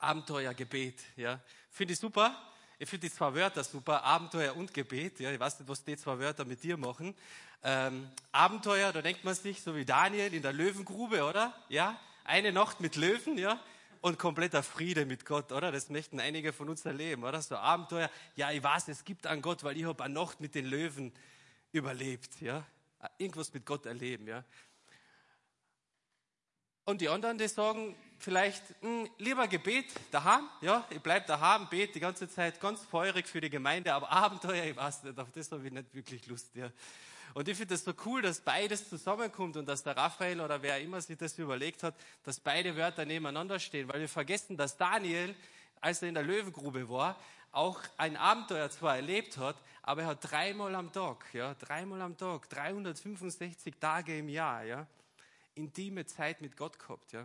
Abenteuer, 0.00 0.54
Gebet. 0.54 0.98
Ja. 1.16 1.40
Finde 1.70 1.92
ich 1.92 2.00
super. 2.00 2.36
Ich 2.78 2.88
finde 2.88 3.08
die 3.08 3.14
zwei 3.14 3.34
Wörter 3.34 3.62
super, 3.62 4.02
Abenteuer 4.02 4.56
und 4.56 4.72
Gebet. 4.72 5.20
Ja, 5.20 5.30
ich 5.30 5.38
weiß 5.38 5.60
nicht, 5.60 5.68
was 5.68 5.84
die 5.84 5.96
zwei 5.98 6.18
Wörter 6.18 6.46
mit 6.46 6.62
dir 6.62 6.78
machen. 6.78 7.14
Ähm, 7.62 8.08
Abenteuer, 8.32 8.90
da 8.90 9.02
denkt 9.02 9.22
man 9.22 9.34
sich, 9.34 9.60
so 9.62 9.76
wie 9.76 9.84
Daniel 9.84 10.32
in 10.32 10.40
der 10.40 10.54
Löwengrube, 10.54 11.22
oder? 11.22 11.54
Ja, 11.68 12.00
eine 12.24 12.52
Nacht 12.52 12.80
mit 12.80 12.96
Löwen, 12.96 13.36
ja, 13.36 13.60
und 14.00 14.18
kompletter 14.18 14.62
Friede 14.62 15.04
mit 15.04 15.26
Gott, 15.26 15.52
oder? 15.52 15.70
Das 15.70 15.90
möchten 15.90 16.20
einige 16.20 16.54
von 16.54 16.70
uns 16.70 16.86
erleben, 16.86 17.22
oder? 17.24 17.42
So 17.42 17.56
Abenteuer, 17.56 18.10
ja, 18.34 18.50
ich 18.50 18.62
weiß, 18.62 18.88
es 18.88 19.04
gibt 19.04 19.26
einen 19.26 19.42
Gott, 19.42 19.62
weil 19.62 19.76
ich 19.76 19.84
habe 19.84 20.02
eine 20.02 20.14
Nacht 20.14 20.40
mit 20.40 20.54
den 20.54 20.64
Löwen 20.64 21.12
überlebt, 21.72 22.40
ja. 22.40 22.64
Irgendwas 23.18 23.52
mit 23.52 23.66
Gott 23.66 23.84
erleben, 23.84 24.26
ja. 24.26 24.42
Und 26.86 27.02
die 27.02 27.10
anderen, 27.10 27.36
die 27.36 27.46
sagen 27.46 27.94
vielleicht, 28.20 28.62
mh, 28.82 28.88
hm, 28.88 29.10
lieber 29.18 29.48
Gebet 29.48 29.86
daheim, 30.10 30.48
ja, 30.60 30.86
ich 30.90 31.00
bleib 31.00 31.26
daheim, 31.26 31.68
bete 31.68 31.94
die 31.94 32.00
ganze 32.00 32.28
Zeit 32.28 32.60
ganz 32.60 32.84
feurig 32.84 33.26
für 33.26 33.40
die 33.40 33.50
Gemeinde, 33.50 33.92
aber 33.92 34.10
Abenteuer, 34.12 34.64
ich 34.64 34.76
weiß 34.76 35.04
nicht, 35.04 35.18
auf 35.18 35.30
das 35.32 35.50
habe 35.50 35.66
ich 35.66 35.72
nicht 35.72 35.94
wirklich 35.94 36.26
Lust, 36.26 36.54
ja. 36.54 36.70
Und 37.32 37.48
ich 37.48 37.56
finde 37.56 37.74
es 37.74 37.84
so 37.84 37.92
cool, 38.04 38.22
dass 38.22 38.40
beides 38.40 38.88
zusammenkommt 38.88 39.56
und 39.56 39.66
dass 39.66 39.84
der 39.84 39.96
Raphael 39.96 40.40
oder 40.40 40.60
wer 40.62 40.80
immer 40.80 41.00
sich 41.00 41.16
das 41.16 41.38
überlegt 41.38 41.82
hat, 41.84 41.94
dass 42.24 42.40
beide 42.40 42.76
Wörter 42.76 43.04
nebeneinander 43.04 43.58
stehen, 43.60 43.88
weil 43.88 44.00
wir 44.00 44.08
vergessen, 44.08 44.56
dass 44.56 44.76
Daniel, 44.76 45.34
als 45.80 46.02
er 46.02 46.08
in 46.08 46.14
der 46.14 46.24
Löwengrube 46.24 46.88
war, 46.88 47.16
auch 47.52 47.80
ein 47.96 48.16
Abenteuer 48.16 48.68
zwar 48.70 48.96
erlebt 48.96 49.36
hat, 49.36 49.56
aber 49.82 50.02
er 50.02 50.08
hat 50.08 50.30
dreimal 50.30 50.74
am 50.74 50.92
Tag, 50.92 51.24
ja, 51.32 51.54
dreimal 51.54 52.02
am 52.02 52.16
Tag, 52.16 52.48
365 52.50 53.74
Tage 53.78 54.18
im 54.18 54.28
Jahr, 54.28 54.64
ja, 54.64 54.86
intime 55.54 56.06
Zeit 56.06 56.40
mit 56.40 56.56
Gott 56.56 56.78
gehabt, 56.78 57.12
ja. 57.12 57.24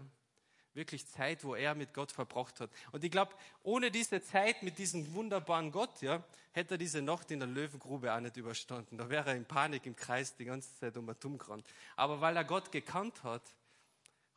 Wirklich 0.76 1.08
Zeit, 1.08 1.44
wo 1.44 1.56
er 1.56 1.74
mit 1.74 1.94
Gott 1.94 2.12
verbracht 2.12 2.60
hat. 2.60 2.70
Und 2.92 3.04
ich 3.04 3.10
glaube, 3.10 3.34
ohne 3.64 3.90
diese 3.90 4.22
Zeit 4.22 4.62
mit 4.62 4.78
diesem 4.78 5.14
wunderbaren 5.14 5.72
Gott, 5.72 6.02
ja, 6.02 6.24
hätte 6.52 6.76
er 6.76 6.78
diese 6.78 7.02
Nacht 7.02 7.32
in 7.32 7.40
der 7.40 7.48
Löwengrube 7.48 8.14
auch 8.14 8.20
nicht 8.20 8.38
überstanden. 8.38 8.98
Da 8.98 9.09
wäre 9.09 9.32
er 9.32 9.36
in 9.36 9.45
Panik 9.45 9.86
im 9.88 9.95
Kreis 9.95 10.36
die 10.36 10.45
ganze 10.45 10.73
Zeit 10.76 10.95
um 10.98 11.08
und 11.08 11.40
gerannt. 11.40 11.66
Aber 11.95 12.22
weil 12.22 12.38
er 12.38 12.44
Gott 12.44 12.72
gekannt 12.72 13.23
hat, 13.23 13.42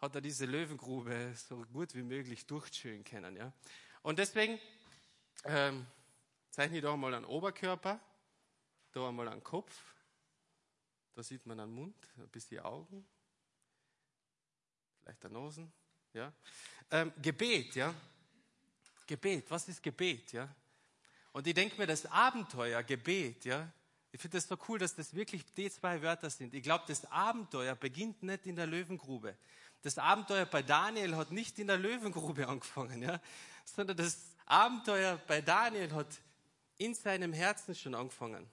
hat 0.00 0.14
er 0.14 0.20
diese 0.20 0.46
Löwengrube 0.46 1.34
so 1.34 1.64
gut 1.72 1.94
wie 1.94 2.02
möglich 2.02 2.46
durchschön 2.46 3.04
können, 3.04 3.36
ja. 3.36 3.52
Und 4.02 4.18
deswegen 4.18 4.58
ähm, 5.44 5.86
zeichne 6.50 6.78
ich 6.78 6.82
da 6.82 6.96
mal 6.96 7.14
einen 7.14 7.24
Oberkörper, 7.24 8.00
da 8.92 9.08
einmal 9.08 9.28
einen 9.28 9.42
Kopf, 9.42 9.76
da 11.14 11.22
sieht 11.22 11.44
man 11.46 11.58
einen 11.58 11.74
Mund, 11.74 11.96
ein 12.16 12.28
bisschen 12.28 12.64
Augen, 12.64 13.04
vielleicht 15.02 15.22
der 15.22 15.30
Nosen, 15.30 15.72
ja. 16.14 16.32
Ähm, 16.90 17.12
Gebet, 17.20 17.74
ja. 17.74 17.94
Gebet, 19.06 19.50
was 19.50 19.68
ist 19.68 19.82
Gebet, 19.82 20.32
ja? 20.32 20.48
Und 21.32 21.46
ich 21.46 21.54
denke 21.54 21.76
mir, 21.76 21.86
das 21.86 22.06
Abenteuer, 22.06 22.82
Gebet, 22.82 23.44
ja, 23.44 23.70
ich 24.10 24.20
finde 24.20 24.38
das 24.38 24.48
so 24.48 24.56
cool, 24.68 24.78
dass 24.78 24.94
das 24.94 25.14
wirklich 25.14 25.44
die 25.54 25.70
zwei 25.70 26.00
Wörter 26.02 26.30
sind. 26.30 26.54
Ich 26.54 26.62
glaube, 26.62 26.84
das 26.88 27.04
Abenteuer 27.10 27.74
beginnt 27.74 28.22
nicht 28.22 28.46
in 28.46 28.56
der 28.56 28.66
Löwengrube. 28.66 29.36
Das 29.82 29.98
Abenteuer 29.98 30.46
bei 30.46 30.62
Daniel 30.62 31.16
hat 31.16 31.30
nicht 31.30 31.58
in 31.58 31.66
der 31.66 31.76
Löwengrube 31.76 32.48
angefangen, 32.48 33.02
ja, 33.02 33.20
sondern 33.64 33.96
das 33.96 34.18
Abenteuer 34.46 35.20
bei 35.26 35.40
Daniel 35.40 35.92
hat 35.92 36.08
in 36.78 36.94
seinem 36.94 37.32
Herzen 37.32 37.74
schon 37.74 37.94
angefangen 37.94 38.48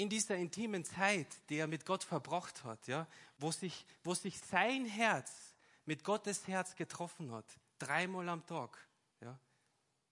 in 0.00 0.08
dieser 0.08 0.36
intimen 0.36 0.82
Zeit, 0.82 1.26
die 1.50 1.56
er 1.56 1.66
mit 1.66 1.84
Gott 1.84 2.02
verbracht 2.02 2.64
hat, 2.64 2.86
ja, 2.86 3.06
wo 3.36 3.52
sich, 3.52 3.84
wo 4.02 4.14
sich 4.14 4.40
sein 4.40 4.86
Herz 4.86 5.49
mit 5.86 6.04
Gottes 6.04 6.46
Herz 6.46 6.76
getroffen 6.76 7.32
hat, 7.32 7.46
dreimal 7.78 8.28
am 8.28 8.46
Tag, 8.46 8.86
ja. 9.20 9.38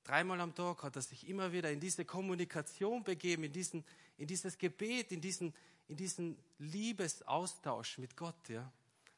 Dreimal 0.04 0.40
am 0.40 0.54
Tag 0.54 0.82
hat 0.82 0.96
er 0.96 1.02
sich 1.02 1.28
immer 1.28 1.52
wieder 1.52 1.70
in 1.70 1.80
diese 1.80 2.04
Kommunikation 2.04 3.04
begeben, 3.04 3.44
in, 3.44 3.52
diesen, 3.52 3.84
in 4.16 4.26
dieses 4.26 4.56
Gebet, 4.56 5.12
in 5.12 5.20
diesen, 5.20 5.54
in 5.86 5.96
diesen 5.96 6.38
Liebesaustausch 6.58 7.98
mit 7.98 8.16
Gott, 8.16 8.48
ja. 8.48 8.72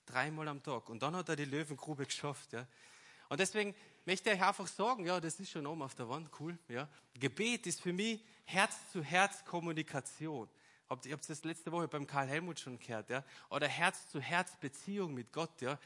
Dreimal 0.05 0.49
am 0.49 0.63
Tag. 0.63 0.89
Und 0.89 1.03
dann 1.03 1.15
hat 1.15 1.29
er 1.29 1.37
die 1.37 1.45
Löwengrube 1.45 2.07
geschafft, 2.07 2.53
ja. 2.53 2.67
Und 3.29 3.39
deswegen 3.39 3.75
möchte 4.05 4.33
ich 4.33 4.43
einfach 4.43 4.67
sagen, 4.67 5.07
ja, 5.07 5.21
das 5.21 5.39
ist 5.39 5.53
schon 5.53 5.65
oben 5.65 5.83
auf 5.83 5.95
der 5.95 6.09
Wand, 6.09 6.29
cool, 6.41 6.59
ja. 6.67 6.89
Gebet 7.15 7.69
ist 7.69 7.81
für 7.81 7.93
mich 7.93 8.25
Herz-zu-Herz-Kommunikation. 8.47 10.49
Ihr 11.05 11.13
habt 11.13 11.31
das 11.31 11.45
letzte 11.45 11.71
Woche 11.71 11.87
beim 11.87 12.05
Karl 12.05 12.27
Helmut 12.27 12.59
schon 12.59 12.81
gehört, 12.81 13.11
ja? 13.11 13.25
Oder 13.49 13.69
Herz-zu-Herz-Beziehung 13.69 15.15
mit 15.15 15.33
Gott, 15.33 15.61
ja? 15.61 15.79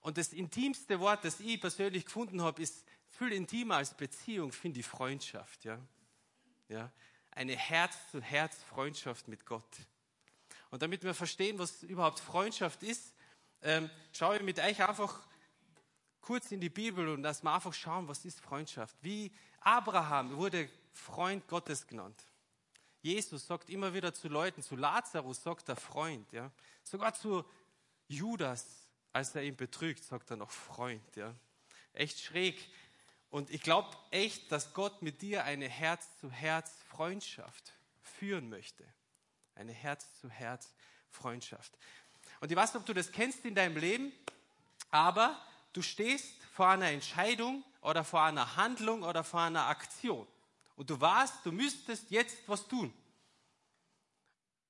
Und 0.00 0.16
das 0.16 0.32
intimste 0.32 0.98
Wort, 1.00 1.24
das 1.24 1.40
ich 1.40 1.60
persönlich 1.60 2.04
gefunden 2.04 2.42
habe, 2.42 2.62
ist 2.62 2.84
viel 3.10 3.32
intimer 3.32 3.76
als 3.76 3.94
Beziehung, 3.94 4.52
finde 4.52 4.80
ich 4.80 4.86
Freundschaft, 4.86 5.64
ja? 5.64 5.78
Ja? 6.68 6.90
Eine 7.32 7.56
Herz-zu-Herz-Freundschaft 7.56 9.28
mit 9.28 9.44
Gott. 9.44 9.76
Und 10.70 10.82
damit 10.82 11.02
wir 11.02 11.14
verstehen, 11.14 11.58
was 11.58 11.82
überhaupt 11.82 12.20
Freundschaft 12.20 12.82
ist, 12.82 13.12
ähm, 13.62 13.90
schaue 14.12 14.36
ich 14.36 14.42
mit 14.42 14.58
euch 14.58 14.82
einfach 14.86 15.20
kurz 16.20 16.50
in 16.52 16.60
die 16.60 16.70
Bibel 16.70 17.08
und 17.08 17.22
lass 17.22 17.42
mal 17.42 17.54
einfach 17.54 17.74
schauen, 17.74 18.08
was 18.08 18.24
ist 18.24 18.40
Freundschaft. 18.40 18.96
Wie 19.02 19.32
Abraham 19.60 20.36
wurde 20.36 20.68
Freund 20.92 21.46
Gottes 21.46 21.86
genannt. 21.86 22.24
Jesus 23.02 23.46
sagt 23.46 23.70
immer 23.70 23.92
wieder 23.94 24.12
zu 24.12 24.28
Leuten, 24.28 24.62
zu 24.62 24.76
Lazarus 24.76 25.42
sagt 25.42 25.68
er 25.68 25.76
Freund, 25.76 26.30
ja. 26.32 26.50
Sogar 26.82 27.14
zu 27.14 27.44
Judas, 28.08 28.79
als 29.12 29.34
er 29.34 29.42
ihn 29.42 29.56
betrügt, 29.56 30.04
sagt 30.04 30.30
er 30.30 30.36
noch 30.36 30.50
Freund, 30.50 31.16
ja. 31.16 31.34
Echt 31.92 32.20
schräg. 32.20 32.72
Und 33.30 33.50
ich 33.50 33.62
glaube 33.62 33.96
echt, 34.10 34.52
dass 34.52 34.74
Gott 34.74 35.02
mit 35.02 35.22
dir 35.22 35.42
eine 35.44 35.68
Herz-zu-Herz-Freundschaft 35.68 37.72
führen 38.00 38.48
möchte. 38.48 38.84
Eine 39.54 39.72
Herz-zu-Herz-Freundschaft. 39.72 41.76
Und 42.40 42.50
ich 42.50 42.56
weiß 42.56 42.74
nicht, 42.74 42.80
ob 42.80 42.86
du 42.86 42.94
das 42.94 43.12
kennst 43.12 43.44
in 43.44 43.54
deinem 43.54 43.76
Leben, 43.76 44.12
aber 44.90 45.40
du 45.72 45.82
stehst 45.82 46.42
vor 46.52 46.68
einer 46.68 46.90
Entscheidung 46.90 47.62
oder 47.80 48.04
vor 48.04 48.22
einer 48.22 48.56
Handlung 48.56 49.02
oder 49.02 49.24
vor 49.24 49.40
einer 49.40 49.66
Aktion 49.66 50.26
und 50.80 50.88
du 50.88 50.98
weißt, 50.98 51.44
du 51.44 51.52
müsstest 51.52 52.10
jetzt 52.10 52.38
was 52.46 52.66
tun. 52.66 52.90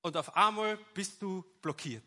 Und 0.03 0.17
auf 0.17 0.37
einmal 0.37 0.77
bist 0.93 1.23
du 1.23 1.45
blockiert. 1.63 2.03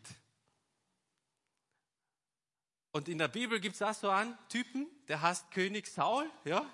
Und 2.94 3.08
in 3.08 3.18
der 3.18 3.28
Bibel 3.28 3.58
gibt 3.58 3.74
es 3.74 3.82
auch 3.82 3.92
so 3.92 4.08
einen 4.08 4.38
Typen, 4.48 4.86
der 5.08 5.20
heißt 5.20 5.50
König 5.50 5.88
Saul, 5.88 6.30
ja. 6.44 6.64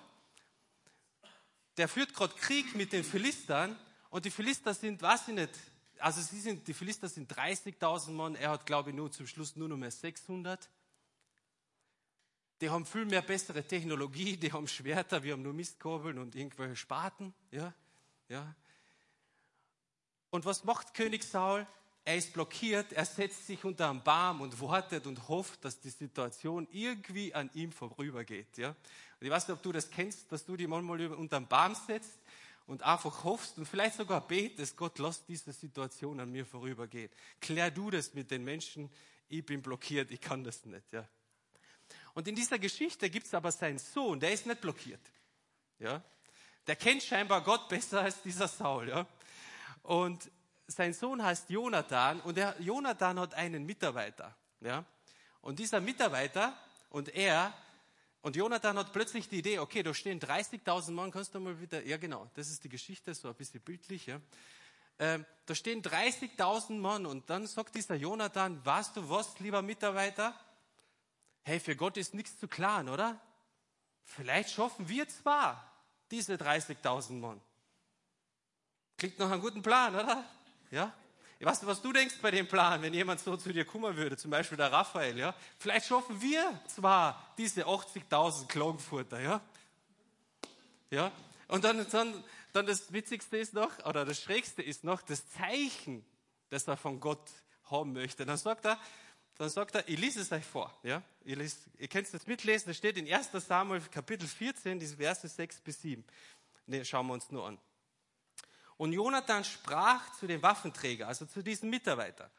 Der 1.79 1.89
führt 1.89 2.15
gerade 2.15 2.35
Krieg 2.35 2.77
mit 2.77 2.93
den 2.93 3.03
Philistern 3.03 3.77
und 4.11 4.27
die 4.27 4.31
Philister 4.31 4.75
sind, 4.75 5.01
weiß 5.01 5.29
ich 5.29 5.35
nicht, 5.35 5.51
also 5.99 6.21
sie 6.21 6.39
sind, 6.39 6.69
die 6.69 6.75
Philister 6.75 7.09
sind 7.09 7.33
30.000 7.33 8.11
Mann, 8.13 8.35
er 8.35 8.51
hat 8.51 8.67
glaube 8.67 8.91
ich 8.91 8.97
nur 8.97 9.11
zum 9.11 9.27
Schluss 9.27 9.57
nur 9.57 9.69
noch 9.69 9.79
mehr 9.79 9.91
600 9.91 10.69
die 12.61 12.69
haben 12.69 12.85
viel 12.85 13.07
mehr 13.07 13.23
bessere 13.23 13.63
Technologie, 13.67 14.37
die 14.37 14.53
haben 14.53 14.69
Schwerter, 14.69 15.23
wir 15.23 15.33
haben 15.33 15.43
nur 15.43 15.55
Mistkurbeln 15.55 16.19
und 16.19 16.35
irgendwelche 16.35 16.77
Spaten. 16.77 17.33
Ja? 17.51 17.73
Ja? 18.29 18.55
Und 20.29 20.45
was 20.45 20.65
macht 20.65 20.93
König 20.93 21.25
Saul? 21.25 21.67
Er 22.05 22.17
ist 22.17 22.33
blockiert, 22.33 22.93
er 22.93 23.05
setzt 23.05 23.47
sich 23.47 23.65
unter 23.65 23.91
einen 23.91 24.03
Baum 24.03 24.41
und 24.41 24.61
wartet 24.61 25.07
und 25.07 25.29
hofft, 25.29 25.65
dass 25.65 25.81
die 25.81 25.91
Situation 25.91 26.67
irgendwie 26.73 27.35
an 27.35 27.51
ihm 27.55 27.73
vorübergeht. 27.73 28.57
Ja? 28.57 28.71
Und 28.71 29.27
ich 29.27 29.31
weiß 29.31 29.49
nicht, 29.49 29.57
ob 29.57 29.63
du 29.63 29.73
das 29.73 29.91
kennst, 29.91 30.33
dass 30.33 30.45
du 30.45 30.57
dich 30.57 30.67
manchmal 30.67 31.07
unter 31.13 31.37
einen 31.37 31.47
Baum 31.47 31.75
setzt 31.75 32.19
und 32.67 32.83
einfach 32.83 33.25
hoffst 33.25 33.59
und 33.59 33.67
vielleicht 33.67 33.97
sogar 33.97 34.27
betest, 34.27 34.77
Gott, 34.77 34.99
lass 34.99 35.25
diese 35.27 35.53
Situation 35.53 36.21
an 36.21 36.31
mir 36.31 36.47
vorübergehen. 36.47 37.11
Klär 37.41 37.71
du 37.71 37.91
das 37.91 38.15
mit 38.15 38.31
den 38.31 38.45
Menschen, 38.45 38.91
ich 39.29 39.45
bin 39.45 39.61
blockiert, 39.61 40.11
ich 40.11 40.21
kann 40.21 40.43
das 40.43 40.65
nicht. 40.65 40.93
Ja? 40.93 41.07
Und 42.15 42.29
in 42.29 42.35
dieser 42.35 42.59
Geschichte 42.59 43.11
gibt 43.11 43.27
es 43.27 43.35
aber 43.35 43.53
seinen 43.53 43.79
Sohn, 43.79 44.21
der 44.21 44.33
ist 44.33 44.47
nicht 44.47 44.61
blockiert. 44.61 45.01
Ja? 45.79 46.03
Der 46.67 46.77
kennt 46.77 47.03
scheinbar 47.03 47.43
Gott 47.43 47.69
besser 47.69 48.01
als 48.01 48.23
dieser 48.23 48.49
Saul. 48.49 48.89
Ja? 48.89 49.07
Und 49.83 50.31
sein 50.71 50.93
Sohn 50.93 51.23
heißt 51.23 51.51
Jonathan 51.51 52.21
und 52.21 52.37
der 52.37 52.55
Jonathan 52.61 53.19
hat 53.19 53.35
einen 53.35 53.65
Mitarbeiter. 53.65 54.35
Ja? 54.61 54.85
Und 55.41 55.59
dieser 55.59 55.81
Mitarbeiter 55.81 56.57
und 56.91 57.15
er 57.15 57.55
und 58.23 58.37
Jonathan 58.37 58.77
hat 58.77 58.93
plötzlich 58.93 59.29
die 59.29 59.39
Idee, 59.39 59.59
okay, 59.61 59.83
da 59.83 59.95
stehen 59.95 60.21
30.000 60.21 60.91
Mann, 60.93 61.11
kannst 61.11 61.35
du 61.35 61.41
mal 61.41 61.59
wieder, 61.59 61.83
ja 61.87 61.97
genau, 61.97 62.31
das 62.35 62.51
ist 62.51 62.63
die 62.63 62.69
Geschichte, 62.69 63.15
so 63.15 63.29
ein 63.29 63.35
bisschen 63.35 63.63
bildlich, 63.63 64.07
ja. 64.07 64.21
Ähm, 64.99 65.25
da 65.47 65.55
stehen 65.55 65.83
30.000 65.83 66.79
Mann 66.79 67.07
und 67.07 67.31
dann 67.31 67.47
sagt 67.47 67.75
dieser 67.75 67.95
Jonathan, 67.95 68.63
weißt 68.65 68.97
du 68.97 69.09
was, 69.09 69.39
lieber 69.39 69.63
Mitarbeiter? 69.63 70.39
Hey, 71.43 71.59
für 71.59 71.75
Gott 71.75 71.97
ist 71.97 72.13
nichts 72.13 72.39
zu 72.39 72.47
klaren, 72.47 72.91
oder? 72.91 73.19
Vielleicht 74.05 74.51
schaffen 74.51 74.91
wir 74.91 75.09
zwar 75.09 75.73
diese 76.11 76.35
30.000 76.35 77.13
Mann. 77.13 77.41
Klingt 78.99 79.19
nach 79.19 79.31
einem 79.31 79.41
guten 79.41 79.63
Plan, 79.63 79.95
oder? 79.95 80.23
Ja? 80.71 80.95
Weißt 81.43 81.63
du, 81.63 81.67
was 81.67 81.81
du 81.81 81.91
denkst 81.93 82.17
bei 82.21 82.31
dem 82.31 82.47
Plan, 82.47 82.83
wenn 82.83 82.93
jemand 82.93 83.21
so 83.21 83.35
zu 83.37 83.51
dir 83.51 83.65
kommen 83.65 83.97
würde, 83.97 84.17
zum 84.17 84.31
Beispiel 84.31 84.59
der 84.59 84.71
Raphael, 84.71 85.17
ja? 85.17 85.35
Vielleicht 85.59 85.87
schaffen 85.87 86.21
wir 86.21 86.61
zwar 86.67 87.33
diese 87.39 87.65
80.000 87.65 88.47
Klagenfurter, 88.47 89.21
ja? 89.21 89.41
Ja? 90.91 91.11
Und 91.49 91.65
dann, 91.65 91.87
dann, 91.91 92.25
dann 92.53 92.67
das 92.67 92.93
Witzigste 92.93 93.39
ist 93.39 93.55
noch, 93.55 93.71
oder 93.87 94.05
das 94.05 94.21
Schrägste 94.21 94.63
ist 94.63 94.85
noch, 94.85 95.01
das 95.01 95.29
Zeichen, 95.31 96.05
das 96.51 96.69
er 96.69 96.77
von 96.77 97.01
Gott 97.01 97.31
haben 97.71 97.95
möchte. 97.95 98.27
Dann 98.27 98.37
sagt 98.37 98.67
er, 98.67 98.79
dann 99.39 99.49
sagt 99.49 99.75
er, 99.75 99.89
ich 99.89 99.99
lese 99.99 100.21
es 100.21 100.31
euch 100.33 100.45
vor. 100.45 100.79
Ja? 100.83 101.03
Ihr, 101.25 101.39
ihr 101.39 101.89
könnt 101.89 102.07
es 102.07 102.13
jetzt 102.13 102.29
mitlesen, 102.29 102.69
das 102.69 102.77
steht 102.77 102.99
in 102.99 103.11
1 103.11 103.31
Samuel 103.33 103.81
Kapitel 103.91 104.29
14, 104.29 104.79
diese 104.79 104.99
Verse 104.99 105.27
6 105.27 105.61
bis 105.61 105.81
7. 105.81 106.05
Ne, 106.67 106.85
schauen 106.85 107.07
wir 107.07 107.15
uns 107.15 107.31
nur 107.31 107.47
an. 107.47 107.59
Und 108.81 108.95
Jonathan 108.95 109.45
sprach 109.45 110.11
zu 110.15 110.27
dem 110.27 110.43
Waffenträger, 110.43 111.07
also 111.07 111.27
zu 111.27 111.43
diesem 111.43 111.69
Mitarbeiter. 111.69 112.31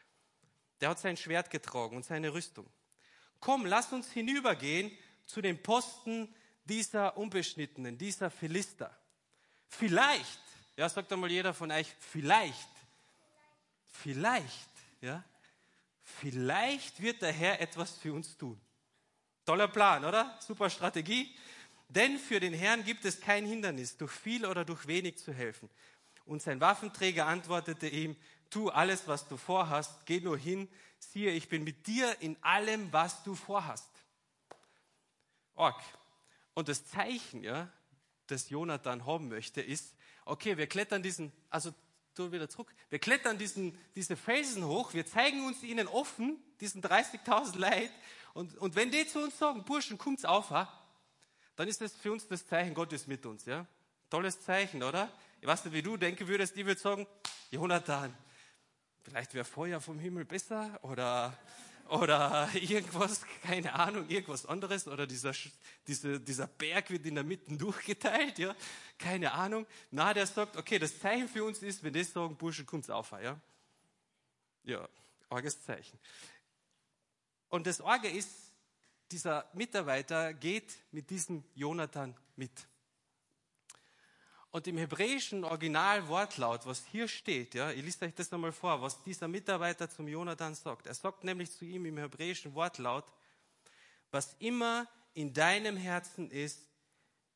Der 0.80 0.90
hat 0.90 0.98
sein 0.98 1.16
Schwert 1.16 1.52
getragen 1.52 1.96
und 1.96 2.04
seine 2.04 2.34
Rüstung. 2.34 2.66
Komm, 3.40 3.68
lass 3.68 3.94
uns 3.94 4.12
hinübergehen 4.12 4.92
zu 5.28 5.44
den 5.44 5.62
Posten 5.62 6.34
dieser 6.64 7.16
Unbeschnittenen, 7.16 7.96
dieser 7.96 8.32
Philister. 8.32 8.98
Vielleicht, 9.68 10.42
ja, 10.78 10.90
sagt 10.90 11.14
einmal 11.14 11.30
jeder 11.30 11.54
von 11.54 11.70
euch, 11.70 11.94
vielleicht, 12.00 12.72
vielleicht, 13.92 14.72
ja, 15.00 15.24
vielleicht 16.02 17.04
wird 17.04 17.22
der 17.22 17.34
Herr 17.34 17.62
etwas 17.62 18.00
für 18.00 18.14
uns 18.14 18.36
tun. 18.36 18.60
Toller 19.46 19.68
Plan, 19.68 20.04
oder? 20.06 20.40
Super 20.42 20.72
Strategie. 20.72 21.36
Denn 21.88 22.18
für 22.18 22.40
den 22.40 22.54
Herrn 22.54 22.84
gibt 22.84 23.06
es 23.06 23.20
kein 23.20 23.46
Hindernis, 23.46 23.98
durch 23.98 24.14
viel 24.14 24.46
oder 24.46 24.66
durch 24.66 24.88
wenig 24.88 25.20
zu 25.20 25.34
helfen. 25.34 25.70
Und 26.26 26.42
sein 26.42 26.62
Waffenträger 26.62 27.28
antwortete 27.28 27.88
ihm, 27.88 28.16
tu 28.50 28.70
alles, 28.70 29.08
was 29.08 29.28
du 29.28 29.38
vorhast, 29.38 30.06
geh 30.06 30.20
nur 30.20 30.38
hin, 30.38 30.68
siehe, 31.00 31.32
ich 31.32 31.50
bin 31.50 31.64
mit 31.64 31.88
dir 31.88 32.16
in 32.22 32.38
allem, 32.44 32.92
was 32.94 33.24
du 33.24 33.36
vorhast. 33.36 33.90
Org. 35.56 35.82
Und 36.54 36.68
das 36.68 36.86
Zeichen, 36.86 37.44
ja, 37.44 37.72
das 38.28 38.50
Jonathan 38.50 39.06
haben 39.06 39.30
möchte, 39.30 39.62
ist, 39.62 39.96
okay, 40.26 40.58
wir 40.58 40.68
klettern 40.68 41.02
diesen, 41.02 41.32
also 41.50 41.74
du 42.16 42.32
wieder 42.32 42.50
zurück, 42.50 42.74
wir 42.90 43.00
klettern 43.00 43.38
diesen, 43.38 43.78
diese 43.96 44.16
Felsen 44.16 44.66
hoch, 44.66 44.94
wir 44.94 45.06
zeigen 45.06 45.46
uns 45.46 45.64
ihnen 45.64 45.88
offen, 45.88 46.42
diesen 46.60 46.82
30.000 46.82 47.58
Leid, 47.58 47.92
und, 48.34 48.58
und 48.58 48.76
wenn 48.76 48.92
die 48.92 49.06
zu 49.08 49.22
uns 49.22 49.38
sagen, 49.38 49.64
Burschen, 49.66 49.98
kommt's 49.98 50.24
auf, 50.24 50.52
ha? 50.52 50.72
dann 51.56 51.68
ist 51.68 51.82
das 51.82 51.94
für 51.94 52.12
uns 52.12 52.28
das 52.28 52.48
Zeichen, 52.48 52.74
Gott 52.74 52.94
ist 52.94 53.08
mit 53.08 53.26
uns, 53.26 53.46
ja? 53.46 53.66
Tolles 54.10 54.42
Zeichen, 54.42 54.84
oder? 54.84 55.12
Ich 55.42 55.48
weiß 55.48 55.66
nicht, 55.66 55.74
wie 55.74 55.82
du 55.82 55.98
denken 55.98 56.28
würdest, 56.28 56.56
ich 56.56 56.66
würde 56.66 56.80
sagen, 56.80 57.08
Jonathan, 57.50 58.16
vielleicht 59.02 59.34
wäre 59.34 59.44
Feuer 59.44 59.82
vom 59.82 60.00
Himmel 60.00 60.24
besser, 60.24 60.80
oder 60.84 61.38
oder 61.92 62.50
irgendwas, 62.54 63.22
keine 63.44 63.74
Ahnung, 63.74 64.08
irgendwas 64.08 64.46
anderes 64.46 64.88
oder 64.88 65.06
dieser, 65.06 65.34
dieser, 65.88 66.20
dieser 66.20 66.48
Berg 66.48 66.90
wird 66.90 67.06
in 67.06 67.16
der 67.16 67.24
Mitte 67.24 67.56
durchgeteilt, 67.58 68.40
ja, 68.40 68.56
keine 68.98 69.34
Ahnung. 69.34 69.66
Na, 69.90 70.14
der 70.14 70.26
sagt, 70.26 70.56
okay, 70.56 70.80
das 70.80 70.98
Zeichen 71.00 71.28
für 71.28 71.44
uns 71.44 71.62
ist, 71.62 71.84
wenn 71.84 71.92
die 71.92 72.04
sagen, 72.04 72.38
Bursche, 72.38 72.64
kommt's 72.64 72.90
auf, 72.90 73.12
ja. 73.12 73.38
Ja, 74.64 74.88
arges 75.30 75.62
Zeichen. 75.62 76.00
Und 77.50 77.68
das 77.68 77.82
Orge 77.82 78.10
ist, 78.10 78.30
dieser 79.12 79.50
Mitarbeiter 79.54 80.34
geht 80.34 80.74
mit 80.92 81.10
diesem 81.10 81.44
Jonathan 81.56 82.16
mit. 82.38 82.52
Und 84.52 84.68
im 84.68 84.78
hebräischen 84.78 85.46
Originalwortlaut, 85.46 86.66
was 86.66 86.86
hier 86.86 87.08
steht, 87.08 87.56
ja, 87.56 87.72
ich 87.72 87.82
lese 87.82 88.06
euch 88.06 88.14
das 88.14 88.32
nochmal 88.32 88.52
vor, 88.52 88.82
was 88.82 89.02
dieser 89.04 89.30
Mitarbeiter 89.30 89.90
zum 89.90 90.10
Jonathan 90.10 90.54
sagt. 90.56 90.88
Er 90.88 90.94
sagt 90.94 91.24
nämlich 91.24 91.52
zu 91.52 91.64
ihm 91.64 91.86
im 91.86 91.98
hebräischen 91.98 92.54
Wortlaut, 92.54 93.06
was 94.12 94.36
immer 94.40 94.88
in 95.14 95.34
deinem 95.34 95.78
Herzen 95.78 96.30
ist, 96.30 96.68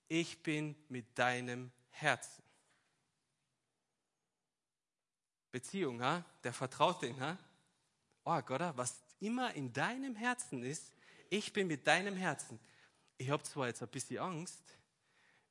ich 0.09 0.43
bin 0.43 0.75
mit 0.89 1.17
deinem 1.17 1.71
Herzen. 1.89 2.43
Beziehung, 5.51 6.03
ha? 6.03 6.25
der 6.43 6.51
vertraut 6.51 7.01
den, 7.01 7.17
ha? 7.21 7.37
Oh, 8.25 8.41
Gott, 8.41 8.61
was 8.75 9.01
immer 9.21 9.53
in 9.53 9.71
deinem 9.71 10.17
Herzen 10.17 10.63
ist, 10.63 10.91
ich 11.29 11.53
bin 11.53 11.67
mit 11.67 11.87
deinem 11.87 12.17
Herzen. 12.17 12.59
Ich 13.17 13.29
habe 13.29 13.43
zwar 13.43 13.67
jetzt 13.67 13.81
ein 13.81 13.87
bisschen 13.87 14.19
Angst, 14.19 14.61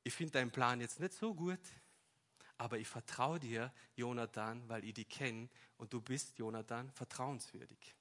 ich 0.05 0.13
finde 0.13 0.33
deinen 0.33 0.51
Plan 0.51 0.79
jetzt 0.79 0.99
nicht 0.99 1.13
so 1.13 1.33
gut, 1.33 1.59
aber 2.57 2.77
ich 2.77 2.87
vertraue 2.87 3.39
dir, 3.39 3.73
Jonathan, 3.95 4.69
weil 4.69 4.85
ich 4.85 4.93
dich 4.93 5.09
kenne 5.09 5.49
und 5.77 5.91
du 5.91 5.99
bist, 5.99 6.37
Jonathan, 6.37 6.91
vertrauenswürdig. 6.91 7.95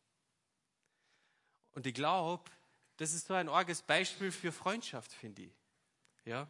Und 1.73 1.87
ich 1.87 1.95
glaube, 1.95 2.45
das 2.99 3.15
ist 3.15 3.27
so 3.27 3.35
ein 3.35 3.49
arges 3.49 3.81
Beispiel 3.81 4.31
für 4.31 4.53
Freundschaft, 4.53 5.13
finde 5.13 5.43
ich. 5.43 5.53
Ja? 6.27 6.47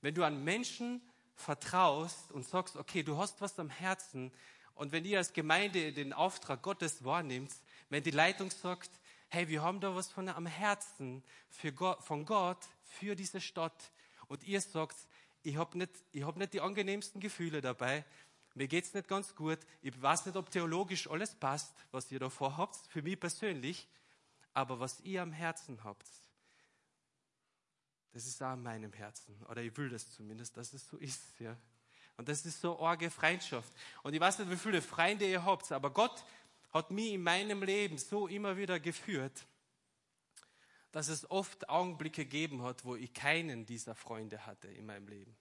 Wenn 0.00 0.14
du 0.14 0.24
an 0.24 0.42
Menschen 0.42 1.02
vertraust 1.34 2.32
und 2.32 2.48
sagst, 2.48 2.76
okay, 2.76 3.02
du 3.02 3.18
hast 3.18 3.42
was 3.42 3.58
am 3.58 3.68
Herzen 3.68 4.32
und 4.74 4.90
wenn 4.90 5.04
ihr 5.04 5.18
als 5.18 5.34
Gemeinde 5.34 5.92
den 5.92 6.14
Auftrag 6.14 6.62
Gottes 6.62 7.04
wahrnimmt, 7.04 7.52
wenn 7.90 8.02
die 8.02 8.10
Leitung 8.10 8.50
sagt, 8.50 8.90
hey, 9.28 9.48
wir 9.48 9.62
haben 9.62 9.80
da 9.80 9.94
was 9.94 10.10
von 10.10 10.30
am 10.30 10.46
Herzen 10.46 11.22
für 11.50 11.72
Gott, 11.72 12.02
von 12.02 12.24
Gott 12.24 12.64
für 12.84 13.14
diese 13.14 13.42
Stadt, 13.42 13.92
und 14.34 14.42
ihr 14.42 14.60
sagt, 14.60 14.96
ich 15.44 15.56
habe 15.56 15.78
nicht, 15.78 15.92
hab 16.22 16.36
nicht 16.36 16.54
die 16.54 16.60
angenehmsten 16.60 17.20
Gefühle 17.20 17.60
dabei, 17.60 18.04
mir 18.54 18.66
geht 18.66 18.84
es 18.84 18.94
nicht 18.94 19.06
ganz 19.06 19.32
gut, 19.36 19.60
ich 19.80 20.02
weiß 20.02 20.26
nicht, 20.26 20.36
ob 20.36 20.50
theologisch 20.50 21.08
alles 21.08 21.36
passt, 21.36 21.72
was 21.92 22.10
ihr 22.10 22.18
da 22.18 22.28
vorhabt, 22.28 22.76
für 22.88 23.00
mich 23.00 23.18
persönlich, 23.18 23.86
aber 24.52 24.80
was 24.80 24.98
ihr 25.00 25.22
am 25.22 25.30
Herzen 25.30 25.84
habt, 25.84 26.08
das 28.12 28.26
ist 28.26 28.42
auch 28.42 28.48
an 28.48 28.62
meinem 28.62 28.92
Herzen. 28.92 29.36
Oder 29.48 29.62
ich 29.62 29.76
will 29.76 29.88
das 29.88 30.10
zumindest, 30.10 30.56
dass 30.56 30.72
es 30.72 30.88
so 30.88 30.96
ist. 30.96 31.20
Ja. 31.38 31.56
Und 32.16 32.28
das 32.28 32.44
ist 32.44 32.60
so 32.60 32.80
arge 32.80 33.10
Freundschaft. 33.10 33.72
Und 34.02 34.14
ich 34.14 34.20
weiß 34.20 34.40
nicht, 34.40 34.50
wie 34.50 34.56
viele 34.56 34.82
Freunde 34.82 35.28
ihr 35.28 35.44
habt, 35.44 35.70
aber 35.70 35.90
Gott 35.90 36.24
hat 36.72 36.90
mich 36.90 37.12
in 37.12 37.22
meinem 37.22 37.62
Leben 37.62 37.98
so 37.98 38.26
immer 38.26 38.56
wieder 38.56 38.80
geführt, 38.80 39.46
dass 40.94 41.08
es 41.08 41.28
oft 41.28 41.68
Augenblicke 41.68 42.22
gegeben 42.22 42.62
hat, 42.62 42.84
wo 42.84 42.94
ich 42.94 43.12
keinen 43.12 43.66
dieser 43.66 43.96
Freunde 43.96 44.46
hatte 44.46 44.68
in 44.68 44.86
meinem 44.86 45.08
Leben. 45.08 45.36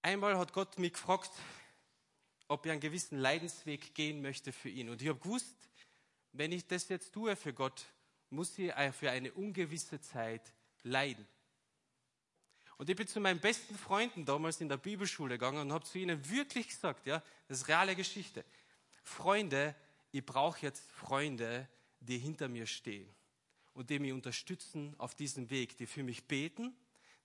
Einmal 0.00 0.38
hat 0.38 0.54
Gott 0.54 0.78
mich 0.78 0.94
gefragt, 0.94 1.30
ob 2.48 2.64
ich 2.64 2.72
einen 2.72 2.80
gewissen 2.80 3.18
Leidensweg 3.18 3.94
gehen 3.94 4.22
möchte 4.22 4.50
für 4.50 4.70
ihn. 4.70 4.88
Und 4.88 5.02
ich 5.02 5.08
habe 5.08 5.18
gewusst, 5.18 5.54
wenn 6.32 6.52
ich 6.52 6.66
das 6.68 6.88
jetzt 6.88 7.12
tue 7.12 7.36
für 7.36 7.52
Gott, 7.52 7.84
muss 8.30 8.58
ich 8.58 8.72
für 8.98 9.10
eine 9.10 9.30
ungewisse 9.34 10.00
Zeit 10.00 10.54
leiden. 10.82 11.28
Und 12.78 12.88
ich 12.88 12.96
bin 12.96 13.08
zu 13.08 13.20
meinen 13.20 13.40
besten 13.40 13.76
Freunden 13.76 14.24
damals 14.24 14.62
in 14.62 14.70
der 14.70 14.78
Bibelschule 14.78 15.34
gegangen 15.34 15.60
und 15.60 15.72
habe 15.74 15.84
zu 15.84 15.98
ihnen 15.98 16.30
wirklich 16.30 16.68
gesagt, 16.68 17.04
ja, 17.04 17.22
das 17.46 17.58
ist 17.58 17.68
reale 17.68 17.94
Geschichte. 17.94 18.42
Freunde, 19.02 19.74
ich 20.12 20.24
brauche 20.24 20.62
jetzt 20.62 20.90
Freunde, 20.92 21.68
die 22.00 22.16
hinter 22.16 22.48
mir 22.48 22.66
stehen 22.66 23.17
und 23.78 23.90
die 23.90 24.00
mich 24.00 24.12
unterstützen 24.12 24.92
auf 24.98 25.14
diesem 25.14 25.50
Weg, 25.50 25.76
die 25.76 25.86
für 25.86 26.02
mich 26.02 26.24
beten, 26.24 26.74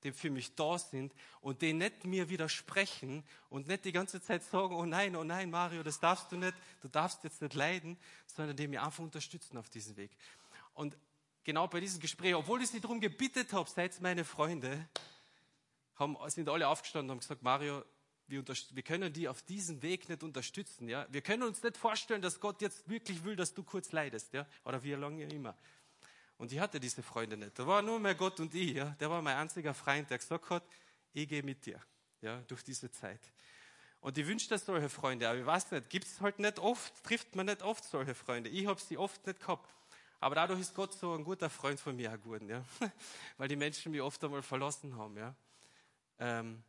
die 0.03 0.11
für 0.11 0.29
mich 0.29 0.53
da 0.53 0.77
sind 0.77 1.11
und 1.41 1.63
die 1.63 1.73
nicht 1.73 2.05
mir 2.05 2.29
widersprechen 2.29 3.23
und 3.49 3.67
nicht 3.67 3.85
die 3.85 3.91
ganze 3.91 4.21
Zeit 4.21 4.43
sagen, 4.43 4.75
oh 4.75 4.85
nein, 4.85 5.15
oh 5.15 5.23
nein, 5.23 5.49
Mario, 5.49 5.81
das 5.81 5.99
darfst 5.99 6.31
du 6.31 6.37
nicht, 6.37 6.53
du 6.83 6.89
darfst 6.89 7.23
jetzt 7.23 7.41
nicht 7.41 7.55
leiden, 7.55 7.97
sondern 8.27 8.55
die 8.55 8.67
mich 8.67 8.79
einfach 8.79 9.03
unterstützen 9.03 9.57
auf 9.57 9.67
diesem 9.69 9.97
Weg. 9.97 10.11
Und 10.75 10.95
genau 11.43 11.67
bei 11.67 11.79
diesem 11.79 11.99
Gespräch, 11.99 12.35
obwohl 12.35 12.61
ich 12.61 12.69
sie 12.69 12.79
darum 12.79 13.01
gebittet 13.01 13.51
habe, 13.51 13.67
seid 13.67 13.99
meine 14.01 14.23
Freunde, 14.23 14.87
haben, 15.95 16.15
sind 16.27 16.47
alle 16.49 16.67
aufgestanden 16.67 17.09
und 17.09 17.15
haben 17.15 17.19
gesagt, 17.21 17.41
Mario, 17.41 17.83
wir, 18.27 18.45
wir, 18.45 18.83
können 18.83 19.11
die 19.11 19.27
auf 19.27 19.41
diesem 19.41 19.81
Weg 19.81 20.07
nicht 20.07 20.21
unterstützen. 20.21 20.87
Ja? 20.87 21.07
Wir 21.09 21.21
können 21.21 21.41
uns 21.41 21.63
nicht 21.63 21.77
vorstellen, 21.77 22.21
dass 22.21 22.39
Gott 22.39 22.61
jetzt 22.61 22.87
wirklich 22.87 23.23
will, 23.23 23.35
dass 23.35 23.55
du 23.55 23.63
kurz 23.63 23.91
leidest. 23.91 24.33
Ja? 24.33 24.45
Oder 24.65 24.83
wie 24.83 24.93
lange 24.93 25.23
immer. 25.23 25.55
Und 26.43 26.51
ich 26.51 26.59
hatte 26.59 26.77
diese 26.77 27.01
Freunde 27.01 27.37
nicht. 27.37 27.57
Da 27.57 27.65
war 27.65 27.81
nur 27.81 28.01
mehr 28.01 28.15
Gott 28.15 28.37
und 28.41 28.53
ich. 28.53 28.73
Ja. 28.73 28.97
Der 28.99 29.09
war 29.09 29.21
mein 29.21 29.37
einziger 29.37 29.73
Freund, 29.73 30.09
der 30.09 30.17
gesagt 30.17 30.49
hat, 30.49 30.61
ich 31.13 31.25
gehe 31.25 31.41
mit 31.41 31.65
dir 31.65 31.79
ja, 32.19 32.41
durch 32.49 32.61
diese 32.65 32.91
Zeit. 32.91 33.21
Und 34.01 34.17
ich 34.17 34.27
wünschte 34.27 34.57
solche 34.57 34.89
Freunde, 34.89 35.29
aber 35.29 35.39
ich 35.39 35.45
weiß 35.45 35.71
nicht, 35.71 35.89
gibt 35.89 36.05
es 36.05 36.19
halt 36.19 36.39
nicht 36.39 36.59
oft, 36.59 37.01
trifft 37.01 37.33
man 37.37 37.45
nicht 37.45 37.61
oft 37.61 37.85
solche 37.85 38.13
Freunde. 38.13 38.49
Ich 38.49 38.67
habe 38.67 38.77
sie 38.81 38.97
oft 38.97 39.25
nicht 39.25 39.39
gehabt. 39.39 39.73
Aber 40.19 40.35
dadurch 40.35 40.59
ist 40.59 40.75
Gott 40.75 40.93
so 40.93 41.13
ein 41.13 41.23
guter 41.23 41.49
Freund 41.49 41.79
von 41.79 41.95
mir 41.95 42.09
geworden, 42.09 42.49
ja. 42.49 42.61
Weil 43.37 43.47
die 43.47 43.55
Menschen 43.55 43.93
mich 43.93 44.01
oft 44.01 44.21
einmal 44.21 44.41
verlassen 44.41 44.97
haben, 44.97 45.15
ja. 45.15 45.33
Ähm, 46.19 46.61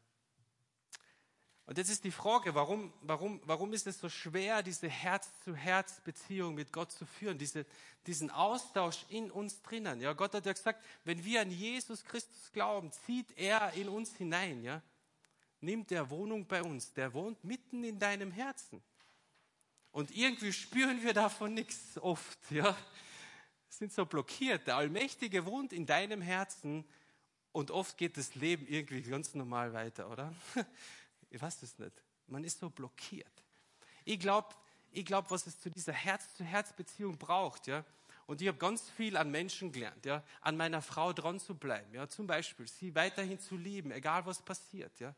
und 1.66 1.78
jetzt 1.78 1.88
ist 1.88 2.04
die 2.04 2.10
Frage, 2.10 2.54
warum, 2.54 2.92
warum, 3.00 3.40
warum 3.44 3.72
ist 3.72 3.86
es 3.86 3.98
so 3.98 4.10
schwer, 4.10 4.62
diese 4.62 4.88
Herz-zu-Herz-Beziehung 4.88 6.54
mit 6.54 6.72
Gott 6.72 6.92
zu 6.92 7.06
führen, 7.06 7.38
diese, 7.38 7.64
diesen 8.06 8.30
Austausch 8.30 9.06
in 9.08 9.30
uns 9.30 9.62
drinnen? 9.62 10.00
Ja, 10.02 10.12
Gott 10.12 10.34
hat 10.34 10.44
ja 10.44 10.52
gesagt, 10.52 10.84
wenn 11.04 11.24
wir 11.24 11.40
an 11.40 11.50
Jesus 11.50 12.04
Christus 12.04 12.52
glauben, 12.52 12.92
zieht 12.92 13.38
er 13.38 13.72
in 13.72 13.88
uns 13.88 14.14
hinein, 14.14 14.62
ja? 14.62 14.82
Nimmt 15.60 15.90
er 15.90 16.10
Wohnung 16.10 16.46
bei 16.46 16.62
uns, 16.62 16.92
der 16.92 17.14
wohnt 17.14 17.42
mitten 17.42 17.82
in 17.82 17.98
deinem 17.98 18.30
Herzen. 18.30 18.82
Und 19.90 20.10
irgendwie 20.10 20.52
spüren 20.52 21.02
wir 21.02 21.14
davon 21.14 21.54
nichts 21.54 21.96
oft, 21.96 22.38
ja. 22.50 22.76
Sind 23.70 23.90
so 23.90 24.04
blockiert. 24.04 24.66
Der 24.66 24.76
Allmächtige 24.76 25.46
wohnt 25.46 25.72
in 25.72 25.86
deinem 25.86 26.20
Herzen 26.20 26.84
und 27.52 27.70
oft 27.70 27.96
geht 27.96 28.18
das 28.18 28.34
Leben 28.34 28.66
irgendwie 28.66 29.00
ganz 29.00 29.34
normal 29.34 29.72
weiter, 29.72 30.10
oder? 30.10 30.34
Ich 31.34 31.42
weiß 31.42 31.64
es 31.64 31.76
nicht. 31.80 31.92
Man 32.28 32.44
ist 32.44 32.60
so 32.60 32.70
blockiert. 32.70 33.42
Ich 34.04 34.20
glaube, 34.20 34.54
ich 34.92 35.04
glaub, 35.04 35.32
was 35.32 35.48
es 35.48 35.58
zu 35.58 35.68
dieser 35.68 35.92
Herz-zu-Herz-Beziehung 35.92 37.18
braucht, 37.18 37.66
ja. 37.66 37.84
Und 38.26 38.40
ich 38.40 38.46
habe 38.46 38.56
ganz 38.56 38.88
viel 38.90 39.16
an 39.16 39.32
Menschen 39.32 39.72
gelernt, 39.72 40.06
ja, 40.06 40.22
an 40.42 40.56
meiner 40.56 40.80
Frau 40.80 41.12
dran 41.12 41.40
zu 41.40 41.56
bleiben, 41.56 41.92
ja, 41.92 42.08
zum 42.08 42.28
Beispiel 42.28 42.68
sie 42.68 42.94
weiterhin 42.94 43.40
zu 43.40 43.56
lieben, 43.56 43.90
egal 43.90 44.24
was 44.26 44.42
passiert, 44.42 44.98
ja. 45.00 45.12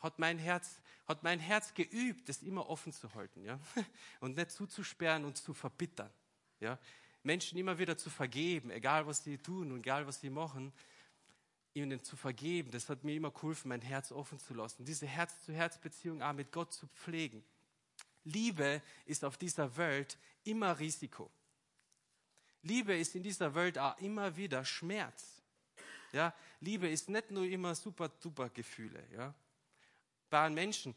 Hat 0.00 0.18
mein 0.18 0.38
Herz, 0.38 0.80
hat 1.06 1.22
mein 1.22 1.38
Herz 1.38 1.74
geübt, 1.74 2.30
das 2.30 2.42
immer 2.42 2.68
offen 2.70 2.92
zu 2.94 3.12
halten, 3.14 3.44
ja, 3.44 3.60
und 4.20 4.36
nicht 4.36 4.52
zuzusperren 4.52 5.26
und 5.26 5.36
zu 5.36 5.52
verbittern, 5.52 6.10
ja. 6.60 6.78
Menschen 7.22 7.58
immer 7.58 7.78
wieder 7.78 7.98
zu 7.98 8.08
vergeben, 8.08 8.70
egal 8.70 9.06
was 9.06 9.22
sie 9.22 9.36
tun 9.36 9.70
und 9.70 9.80
egal 9.80 10.06
was 10.06 10.20
sie 10.20 10.30
machen, 10.30 10.72
ihnen 11.74 12.02
zu 12.02 12.16
vergeben, 12.16 12.70
das 12.70 12.88
hat 12.88 13.04
mir 13.04 13.14
immer 13.14 13.30
geholfen, 13.30 13.68
mein 13.68 13.80
Herz 13.80 14.12
offen 14.12 14.38
zu 14.38 14.54
lassen, 14.54 14.84
diese 14.84 15.06
Herz-zu-Herz-Beziehung 15.06 16.22
auch 16.22 16.32
mit 16.32 16.52
Gott 16.52 16.72
zu 16.72 16.86
pflegen. 16.88 17.42
Liebe 18.24 18.82
ist 19.06 19.24
auf 19.24 19.36
dieser 19.36 19.76
Welt 19.76 20.18
immer 20.44 20.78
Risiko. 20.78 21.30
Liebe 22.62 22.96
ist 22.96 23.14
in 23.14 23.22
dieser 23.22 23.54
Welt 23.54 23.78
auch 23.78 23.98
immer 23.98 24.36
wieder 24.36 24.64
Schmerz. 24.64 25.42
Ja, 26.12 26.34
Liebe 26.60 26.88
ist 26.88 27.08
nicht 27.08 27.30
nur 27.30 27.44
immer 27.44 27.74
super 27.74 28.08
duper 28.08 28.50
Gefühle. 28.50 29.02
Ja, 29.12 29.34
bei 30.28 30.40
einem 30.42 30.54
Menschen, 30.54 30.94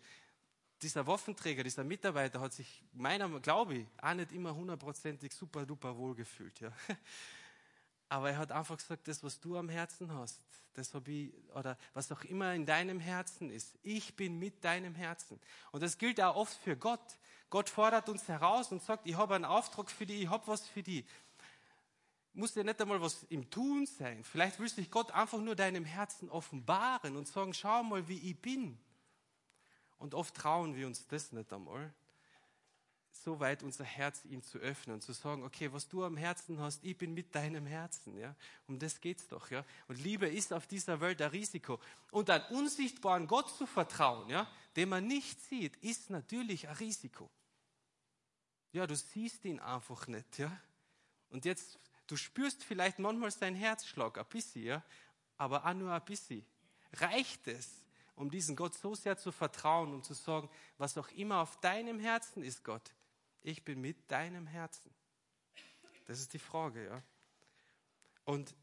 dieser 0.82 1.08
Waffenträger, 1.08 1.64
dieser 1.64 1.84
Mitarbeiter 1.84 2.40
hat 2.40 2.54
sich 2.54 2.84
meiner, 2.94 3.40
glaube 3.40 3.76
ich, 3.76 3.88
auch 3.98 4.14
nicht 4.14 4.32
immer 4.34 4.54
hundertprozentig 4.54 5.34
super 5.34 5.66
duper 5.66 5.96
wohl 5.98 6.14
gefühlt. 6.16 6.60
Ja. 6.60 6.72
Aber 8.10 8.30
er 8.30 8.38
hat 8.38 8.52
einfach 8.52 8.78
gesagt, 8.78 9.08
das, 9.08 9.24
was 9.24 9.40
du 9.40 9.58
am 9.58 9.70
Herzen 9.70 10.14
hast, 10.14 10.40
das 10.74 10.94
habe 10.94 11.12
ich, 11.12 11.34
oder 11.56 11.78
was 11.94 12.12
auch 12.12 12.24
immer 12.24 12.54
in 12.54 12.66
deinem 12.66 13.00
Herzen 13.00 13.50
ist, 13.50 13.78
ich 13.82 14.16
bin 14.16 14.38
mit 14.38 14.64
deinem 14.64 14.94
Herzen. 14.94 15.40
Und 15.72 15.82
das 15.82 15.98
gilt 15.98 16.22
auch 16.22 16.36
oft 16.36 16.58
für 16.58 16.78
Gott. 16.78 17.18
Gott 17.50 17.70
fordert 17.70 18.10
uns 18.10 18.28
heraus 18.28 18.72
und 18.72 18.84
sagt, 18.84 19.08
ich 19.08 19.16
habe 19.16 19.36
einen 19.36 19.46
Auftrag 19.46 19.90
für 19.90 20.06
dich, 20.06 20.24
ich 20.24 20.30
habe 20.30 20.46
was 20.48 20.68
für 20.68 20.84
dich. 20.84 21.06
Muss 22.34 22.54
ja 22.54 22.64
nicht 22.64 22.82
einmal 22.82 23.02
was 23.02 23.24
im 23.30 23.50
Tun 23.50 23.86
sein. 23.86 24.24
Vielleicht 24.24 24.60
will 24.60 24.68
sich 24.68 24.92
Gott 24.92 25.12
einfach 25.12 25.40
nur 25.40 25.56
deinem 25.56 25.86
Herzen 25.86 26.30
offenbaren 26.30 27.16
und 27.16 27.28
sagen, 27.28 27.54
schau 27.54 27.82
mal, 27.84 28.08
wie 28.08 28.32
ich 28.32 28.40
bin. 28.40 28.78
Und 29.98 30.14
oft 30.14 30.36
trauen 30.36 30.76
wir 30.76 30.86
uns 30.86 31.08
das 31.08 31.32
nicht 31.32 31.52
einmal 31.54 31.94
so 33.24 33.40
weit 33.40 33.64
unser 33.64 33.84
Herz 33.84 34.24
ihm 34.26 34.44
zu 34.44 34.58
öffnen 34.60 34.96
und 34.96 35.02
zu 35.02 35.14
sagen, 35.14 35.44
okay, 35.44 35.72
was 35.72 35.88
du 35.88 36.04
am 36.04 36.18
Herzen 36.18 36.60
hast, 36.60 36.84
ich 36.84 36.98
bin 36.98 37.14
mit 37.14 37.34
deinem 37.34 37.66
Herzen, 37.66 38.18
ja. 38.18 38.36
Um 38.68 38.80
das 38.80 39.00
geht's 39.02 39.28
doch, 39.28 39.50
ja. 39.52 39.66
Und 39.88 40.02
Liebe 40.04 40.28
ist 40.28 40.54
auf 40.54 40.68
dieser 40.68 41.00
Welt 41.02 41.22
ein 41.22 41.30
Risiko. 41.30 41.80
Und 42.12 42.30
einen 42.30 42.46
unsichtbaren 42.46 43.28
Gott 43.28 43.50
zu 43.50 43.66
vertrauen, 43.66 44.30
ja, 44.30 44.48
den 44.76 44.90
man 44.90 45.08
nicht 45.08 45.42
sieht, 45.42 45.76
ist 45.78 46.10
natürlich 46.10 46.68
ein 46.68 46.76
Risiko. 46.76 47.30
Ja, 48.72 48.86
du 48.86 48.96
siehst 48.96 49.46
ihn 49.46 49.60
einfach 49.60 50.08
nicht, 50.08 50.38
ja. 50.38 50.52
Und 51.30 51.46
jetzt, 51.46 51.80
du 52.08 52.16
spürst 52.16 52.64
vielleicht 52.64 53.00
manchmal 53.00 53.32
seinen 53.32 53.56
Herzschlag, 53.56 54.18
ein 54.18 54.26
bisschen, 54.26 54.64
ja, 54.64 54.84
aber 55.38 55.66
auch 55.66 55.74
nur 55.74 55.92
ein 55.92 56.06
bisschen. 56.06 56.46
Reicht 56.94 57.48
es, 57.48 57.86
um 58.16 58.30
diesen 58.30 58.56
Gott 58.56 58.74
so 58.74 58.96
sehr 58.96 59.18
zu 59.18 59.32
vertrauen 59.32 59.94
und 59.94 60.06
zu 60.06 60.14
sagen, 60.14 60.50
was 60.78 60.98
auch 60.98 61.10
immer 61.10 61.42
auf 61.42 61.60
deinem 61.60 62.00
Herzen 62.00 62.44
ist, 62.44 62.64
Gott, 62.64 62.95
ich 63.46 63.64
bin 63.64 63.80
mit 63.80 64.10
deinem 64.12 64.48
Herzen. 64.48 64.92
Das 66.06 66.20
ist 66.20 66.34
die 66.34 66.40
Frage, 66.40 66.86
ja. 66.86 67.04
Und, 68.24 68.56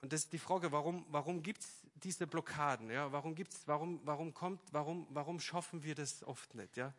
und 0.00 0.12
das 0.12 0.24
ist 0.24 0.32
die 0.32 0.38
Frage, 0.38 0.72
warum, 0.72 1.06
warum 1.08 1.42
gibt 1.42 1.62
es 1.62 1.86
diese 1.94 2.26
Blockaden? 2.26 2.90
Ja? 2.90 3.12
Warum 3.12 3.34
gibt's, 3.34 3.62
warum, 3.66 4.00
warum 4.04 4.34
kommt, 4.34 4.60
warum, 4.72 5.06
warum 5.10 5.38
schaffen 5.38 5.84
wir 5.84 5.94
das 5.94 6.24
oft 6.24 6.54
nicht? 6.54 6.76
Ja? 6.76 6.92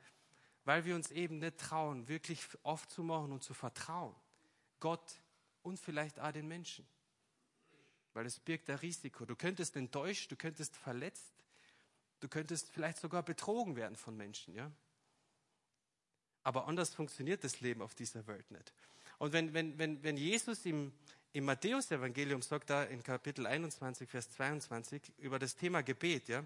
Weil 0.64 0.86
wir 0.86 0.96
uns 0.96 1.12
eben 1.12 1.40
nicht 1.40 1.58
trauen, 1.58 2.08
wirklich 2.08 2.46
aufzumachen 2.64 3.34
und 3.34 3.44
zu 3.44 3.54
vertrauen. 3.54 4.16
Gott 4.80 5.22
und 5.64 5.80
vielleicht 5.80 6.20
auch 6.20 6.32
den 6.32 6.48
Menschen. 6.48 6.88
Weil 8.14 8.26
es 8.26 8.40
birgt 8.40 8.70
ein 8.70 8.78
Risiko. 8.78 9.26
Du 9.26 9.36
könntest 9.36 9.76
enttäuscht, 9.76 10.32
du 10.32 10.38
könntest 10.38 10.78
verletzt, 10.78 11.44
du 12.22 12.30
könntest 12.30 12.70
vielleicht 12.72 13.00
sogar 13.00 13.22
betrogen 13.22 13.76
werden 13.76 13.98
von 13.98 14.16
Menschen, 14.16 14.54
ja. 14.54 14.72
Aber 16.48 16.66
anders 16.66 16.96
funktioniert 16.96 17.44
das 17.44 17.60
Leben 17.60 17.82
auf 17.82 17.94
dieser 17.94 18.26
Welt 18.26 18.50
nicht. 18.52 18.72
Und 19.18 19.34
wenn, 19.34 19.54
wenn, 19.54 19.78
wenn, 19.78 20.02
wenn 20.02 20.16
Jesus 20.16 20.66
im, 20.66 20.94
im 21.34 21.44
Matthäus-Evangelium 21.44 22.42
sagt, 22.42 22.70
da 22.70 22.86
in 22.86 23.04
Kapitel 23.04 23.46
21, 23.46 24.10
Vers 24.10 24.32
22, 24.32 25.02
über 25.18 25.40
das 25.40 25.58
Thema 25.58 25.84
Gebet, 25.84 26.30
ja, 26.30 26.46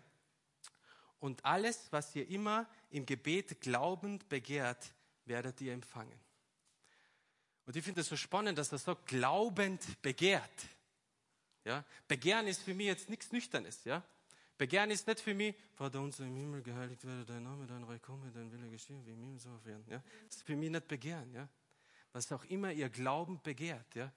und 1.19 1.45
alles, 1.45 1.91
was 1.91 2.15
ihr 2.15 2.27
immer 2.29 2.67
im 2.89 3.05
Gebet 3.05 3.61
glaubend 3.61 4.27
begehrt, 4.27 4.91
werdet 5.25 5.61
ihr 5.61 5.71
empfangen. 5.71 6.19
Und 7.67 7.75
ich 7.75 7.83
finde 7.83 8.01
es 8.01 8.07
so 8.07 8.17
spannend, 8.17 8.57
dass 8.57 8.71
er 8.71 8.79
sagt, 8.79 9.05
glaubend 9.05 10.01
begehrt. 10.01 10.65
Ja, 11.63 11.85
Begehren 12.07 12.47
ist 12.47 12.63
für 12.63 12.73
mich 12.73 12.87
jetzt 12.87 13.07
nichts 13.07 13.31
Nüchternes. 13.31 13.83
Ja, 13.83 14.03
Begehren 14.61 14.91
ist 14.91 15.07
nicht 15.07 15.19
für 15.19 15.33
mich, 15.33 15.55
Vater 15.73 15.99
unser 15.99 16.23
im 16.23 16.35
Himmel, 16.35 16.61
geheiligt 16.61 17.03
werde 17.03 17.25
dein 17.25 17.41
Name, 17.41 17.65
dein 17.65 17.83
Reich 17.83 17.99
komme, 17.99 18.29
dein 18.31 18.51
Wille 18.51 18.69
geschehe, 18.69 19.03
wie 19.07 19.13
im 19.13 19.19
Himmel 19.19 19.39
so 19.39 19.49
auf 19.49 19.65
Erden. 19.65 19.83
Ja? 19.89 20.03
Das 20.27 20.35
ist 20.35 20.43
für 20.43 20.55
mich 20.55 20.69
nicht 20.69 20.87
Begehren. 20.87 21.33
Ja? 21.33 21.49
Was 22.13 22.31
auch 22.31 22.43
immer 22.43 22.71
ihr 22.71 22.87
Glauben 22.89 23.41
begehrt. 23.41 23.95
Ja? 23.95 24.11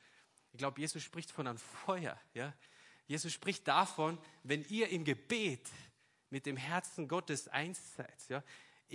Ich 0.53 0.59
glaube, 0.59 0.83
Jesus 0.83 1.03
spricht 1.03 1.31
von 1.31 1.47
einem 1.47 1.57
Feuer. 1.57 2.21
Ja? 2.35 2.53
Jesus 3.07 3.33
spricht 3.33 3.67
davon, 3.67 4.19
wenn 4.43 4.63
ihr 4.69 4.91
im 4.91 5.05
Gebet 5.05 5.67
mit 6.29 6.45
dem 6.45 6.59
Herzen 6.59 7.09
Gottes 7.09 7.49
eins 7.49 7.95
seid. 7.95 8.29
Ja? 8.29 8.45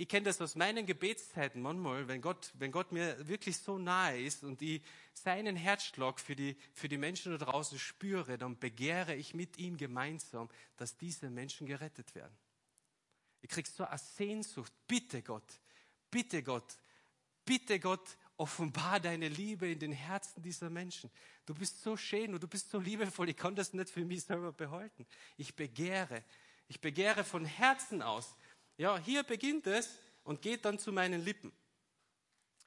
Ich 0.00 0.08
kenne 0.08 0.24
das 0.24 0.40
aus 0.40 0.54
meinen 0.54 0.86
Gebetszeiten 0.86 1.60
manchmal, 1.60 2.08
wenn 2.08 2.22
Gott, 2.22 2.52
wenn 2.54 2.72
Gott 2.72 2.90
mir 2.90 3.28
wirklich 3.28 3.58
so 3.58 3.76
nahe 3.76 4.18
ist 4.22 4.42
und 4.42 4.62
ich 4.62 4.80
seinen 5.12 5.56
Herzschlag 5.56 6.18
für 6.18 6.34
die, 6.34 6.56
für 6.72 6.88
die 6.88 6.96
Menschen 6.96 7.32
da 7.32 7.44
draußen 7.44 7.78
spüre, 7.78 8.38
dann 8.38 8.58
begehre 8.58 9.14
ich 9.14 9.34
mit 9.34 9.58
ihm 9.58 9.76
gemeinsam, 9.76 10.48
dass 10.78 10.96
diese 10.96 11.28
Menschen 11.28 11.66
gerettet 11.66 12.14
werden. 12.14 12.34
Ich 13.42 13.50
krieg 13.50 13.66
so 13.66 13.84
eine 13.84 13.98
Sehnsucht. 13.98 14.72
Bitte 14.88 15.20
Gott, 15.20 15.60
bitte 16.10 16.42
Gott, 16.42 16.78
bitte 17.44 17.78
Gott, 17.78 18.16
offenbar 18.38 19.00
deine 19.00 19.28
Liebe 19.28 19.70
in 19.70 19.80
den 19.80 19.92
Herzen 19.92 20.42
dieser 20.42 20.70
Menschen. 20.70 21.10
Du 21.44 21.54
bist 21.54 21.82
so 21.82 21.98
schön 21.98 22.32
und 22.32 22.42
du 22.42 22.48
bist 22.48 22.70
so 22.70 22.78
liebevoll. 22.78 23.28
Ich 23.28 23.36
kann 23.36 23.54
das 23.54 23.74
nicht 23.74 23.90
für 23.90 24.06
mich 24.06 24.22
selber 24.22 24.54
behalten. 24.54 25.06
Ich 25.36 25.54
begehre, 25.54 26.24
ich 26.68 26.80
begehre 26.80 27.22
von 27.22 27.44
Herzen 27.44 28.00
aus, 28.00 28.34
ja, 28.80 28.96
hier 28.96 29.22
beginnt 29.24 29.66
es 29.66 29.98
und 30.24 30.40
geht 30.40 30.64
dann 30.64 30.78
zu 30.78 30.90
meinen 30.90 31.22
Lippen. 31.22 31.52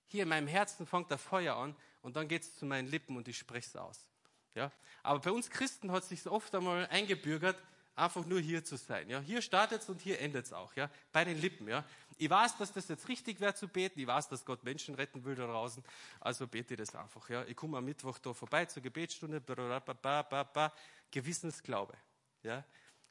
Hier 0.10 0.24
in 0.24 0.30
meinem 0.30 0.48
Herzen 0.48 0.86
fängt 0.86 1.10
der 1.10 1.18
Feuer 1.18 1.56
an 1.56 1.76
und 2.04 2.16
dann 2.16 2.28
geht 2.28 2.44
es 2.44 2.56
zu 2.56 2.68
meinen 2.68 2.88
Lippen 2.88 3.18
und 3.18 3.28
ich 3.28 3.36
spreche 3.36 3.68
es 3.68 3.76
aus. 3.76 4.08
Ja, 4.54 4.72
aber 5.02 5.20
bei 5.20 5.32
uns 5.32 5.50
Christen 5.50 5.92
hat 5.92 6.04
es 6.04 6.10
sich 6.10 6.28
oft 6.28 6.54
einmal 6.54 6.86
eingebürgert, 6.92 7.58
einfach 7.96 8.24
nur 8.28 8.40
hier 8.40 8.64
zu 8.64 8.78
sein. 8.78 9.10
Ja, 9.10 9.22
hier 9.22 9.42
startet 9.42 9.82
es 9.82 9.90
und 9.90 10.02
hier 10.02 10.20
endet 10.20 10.46
es 10.46 10.54
auch. 10.54 10.76
Ja, 10.76 10.88
bei 11.12 11.26
den 11.26 11.42
Lippen. 11.42 11.68
Ja, 11.68 11.84
ich 12.20 12.30
weiß, 12.30 12.58
dass 12.58 12.72
das 12.72 12.90
jetzt 12.90 13.08
richtig 13.08 13.40
wäre 13.40 13.56
zu 13.56 13.68
beten. 13.68 14.00
Ich 14.00 14.06
weiß, 14.06 14.30
dass 14.30 14.46
Gott 14.46 14.64
Menschen 14.64 14.94
retten 14.94 15.26
will 15.26 15.34
da 15.34 15.48
draußen. 15.48 15.84
Also 16.20 16.46
bete 16.46 16.76
ich 16.76 16.80
das 16.80 16.94
einfach. 16.94 17.28
Ja, 17.28 17.44
ich 17.46 17.56
komme 17.56 17.80
am 17.80 17.86
Mittwoch 17.86 18.20
da 18.20 18.34
vorbei 18.34 18.66
zur 18.66 18.84
Gebetsstunde. 18.84 19.42
Gewissensglaube. 21.10 21.98
Ja, 22.44 22.64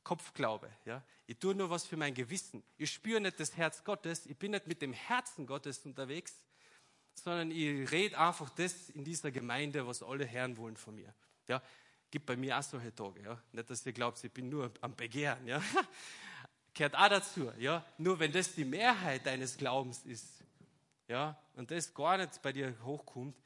Kopfglaube. 0.04 0.70
Ja? 0.84 1.02
Ich 1.26 1.38
tue 1.38 1.54
nur 1.54 1.70
was 1.70 1.86
für 1.86 1.96
mein 1.96 2.14
Gewissen. 2.14 2.62
Ich 2.76 2.92
spüre 2.92 3.20
nicht 3.20 3.38
das 3.38 3.56
Herz 3.56 3.84
Gottes. 3.84 4.26
Ich 4.26 4.36
bin 4.36 4.52
nicht 4.52 4.66
mit 4.66 4.82
dem 4.82 4.92
Herzen 4.92 5.46
Gottes 5.46 5.78
unterwegs, 5.84 6.34
sondern 7.14 7.50
ich 7.50 7.90
rede 7.90 8.18
einfach 8.18 8.50
das 8.50 8.90
in 8.90 9.04
dieser 9.04 9.30
Gemeinde, 9.30 9.86
was 9.86 10.02
alle 10.02 10.24
Herren 10.24 10.56
wollen 10.56 10.76
von 10.76 10.94
mir. 10.94 11.14
Ja? 11.48 11.62
Gibt 12.10 12.26
bei 12.26 12.36
mir 12.36 12.58
auch 12.58 12.62
solche 12.62 12.94
Tage. 12.94 13.22
Ja? 13.22 13.42
Nicht, 13.52 13.70
dass 13.70 13.86
ihr 13.86 13.92
glaubt, 13.92 14.22
ich 14.22 14.32
bin 14.32 14.48
nur 14.48 14.72
am 14.80 14.94
Begehren. 14.94 15.46
Ja? 15.46 15.62
Gehört 16.74 16.96
auch 16.96 17.08
dazu. 17.08 17.52
Ja? 17.58 17.84
Nur 17.98 18.18
wenn 18.18 18.32
das 18.32 18.54
die 18.54 18.64
Mehrheit 18.64 19.26
deines 19.26 19.56
Glaubens 19.56 20.02
ist 20.04 20.42
ja? 21.08 21.38
und 21.54 21.70
das 21.70 21.92
gar 21.92 22.16
nicht 22.16 22.40
bei 22.42 22.52
dir 22.52 22.74
hochkommt, 22.84 23.36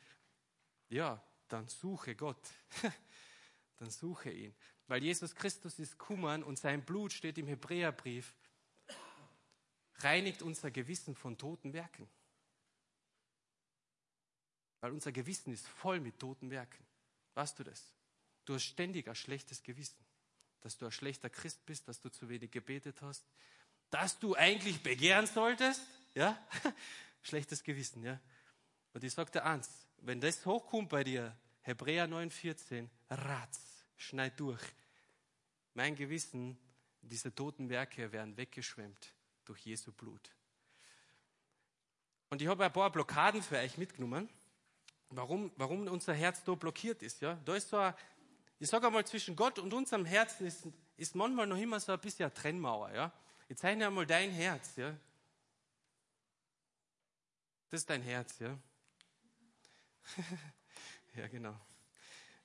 ja, 0.88 1.20
dann 1.48 1.68
suche 1.68 2.14
Gott. 2.14 2.40
dann 3.76 3.90
suche 3.90 4.30
ihn. 4.30 4.54
Weil 4.88 5.02
Jesus 5.02 5.34
Christus 5.34 5.78
ist 5.78 5.98
Kummern 5.98 6.42
und 6.42 6.58
sein 6.58 6.84
Blut 6.84 7.12
steht 7.12 7.38
im 7.38 7.46
Hebräerbrief, 7.46 8.34
reinigt 9.98 10.42
unser 10.42 10.70
Gewissen 10.70 11.14
von 11.14 11.36
toten 11.36 11.72
Werken. 11.72 12.08
Weil 14.80 14.92
unser 14.92 15.10
Gewissen 15.10 15.52
ist 15.52 15.66
voll 15.66 16.00
mit 16.00 16.18
toten 16.18 16.50
Werken. 16.50 16.84
Weißt 17.34 17.58
du 17.58 17.64
das? 17.64 17.92
Du 18.44 18.54
hast 18.54 18.64
ständig 18.64 19.08
ein 19.08 19.14
schlechtes 19.14 19.62
Gewissen. 19.62 20.04
Dass 20.60 20.78
du 20.78 20.86
ein 20.86 20.92
schlechter 20.92 21.30
Christ 21.30 21.64
bist, 21.66 21.88
dass 21.88 22.00
du 22.00 22.08
zu 22.08 22.28
wenig 22.28 22.50
gebetet 22.50 23.02
hast, 23.02 23.24
dass 23.90 24.18
du 24.18 24.34
eigentlich 24.34 24.82
begehren 24.82 25.26
solltest. 25.26 25.82
Ja? 26.14 26.38
schlechtes 27.22 27.62
Gewissen, 27.62 28.02
ja. 28.02 28.20
Und 28.92 29.04
ich 29.04 29.12
sagte 29.12 29.44
eins, 29.44 29.86
wenn 29.98 30.20
das 30.20 30.44
hochkommt 30.46 30.88
bei 30.88 31.04
dir, 31.04 31.36
Hebräer 31.62 32.08
9,14, 32.08 32.88
ratz, 33.10 33.75
schneid 33.96 34.38
durch. 34.38 34.62
Mein 35.74 35.94
Gewissen, 35.94 36.58
diese 37.02 37.34
toten 37.34 37.68
Werke 37.68 38.10
werden 38.12 38.36
weggeschwemmt 38.36 39.12
durch 39.44 39.60
Jesu 39.64 39.92
Blut. 39.92 40.30
Und 42.30 42.42
ich 42.42 42.48
habe 42.48 42.64
ein 42.64 42.72
paar 42.72 42.90
Blockaden 42.90 43.42
für 43.42 43.56
euch 43.56 43.78
mitgenommen, 43.78 44.28
warum, 45.10 45.52
warum 45.56 45.86
unser 45.86 46.14
Herz 46.14 46.42
da 46.44 46.54
blockiert 46.54 47.02
ist. 47.02 47.20
Ja? 47.20 47.34
Da 47.44 47.54
ist 47.54 47.68
so 47.68 47.76
ein, 47.76 47.94
ich 48.58 48.68
sage 48.68 48.86
einmal, 48.86 49.06
zwischen 49.06 49.36
Gott 49.36 49.58
und 49.58 49.72
unserem 49.72 50.04
Herzen 50.04 50.46
ist, 50.46 50.66
ist 50.96 51.14
manchmal 51.14 51.46
noch 51.46 51.58
immer 51.58 51.78
so 51.78 51.92
ein 51.92 52.00
bisschen 52.00 52.24
eine 52.24 52.34
Trennmauer. 52.34 52.92
Ja? 52.92 53.12
Jetzt 53.48 53.60
zeichne 53.60 53.86
einmal 53.86 54.06
dein 54.06 54.30
Herz. 54.30 54.76
Ja? 54.76 54.96
Das 57.70 57.80
ist 57.80 57.90
dein 57.90 58.02
Herz, 58.02 58.38
ja. 58.38 58.58
ja, 61.14 61.26
genau. 61.28 61.54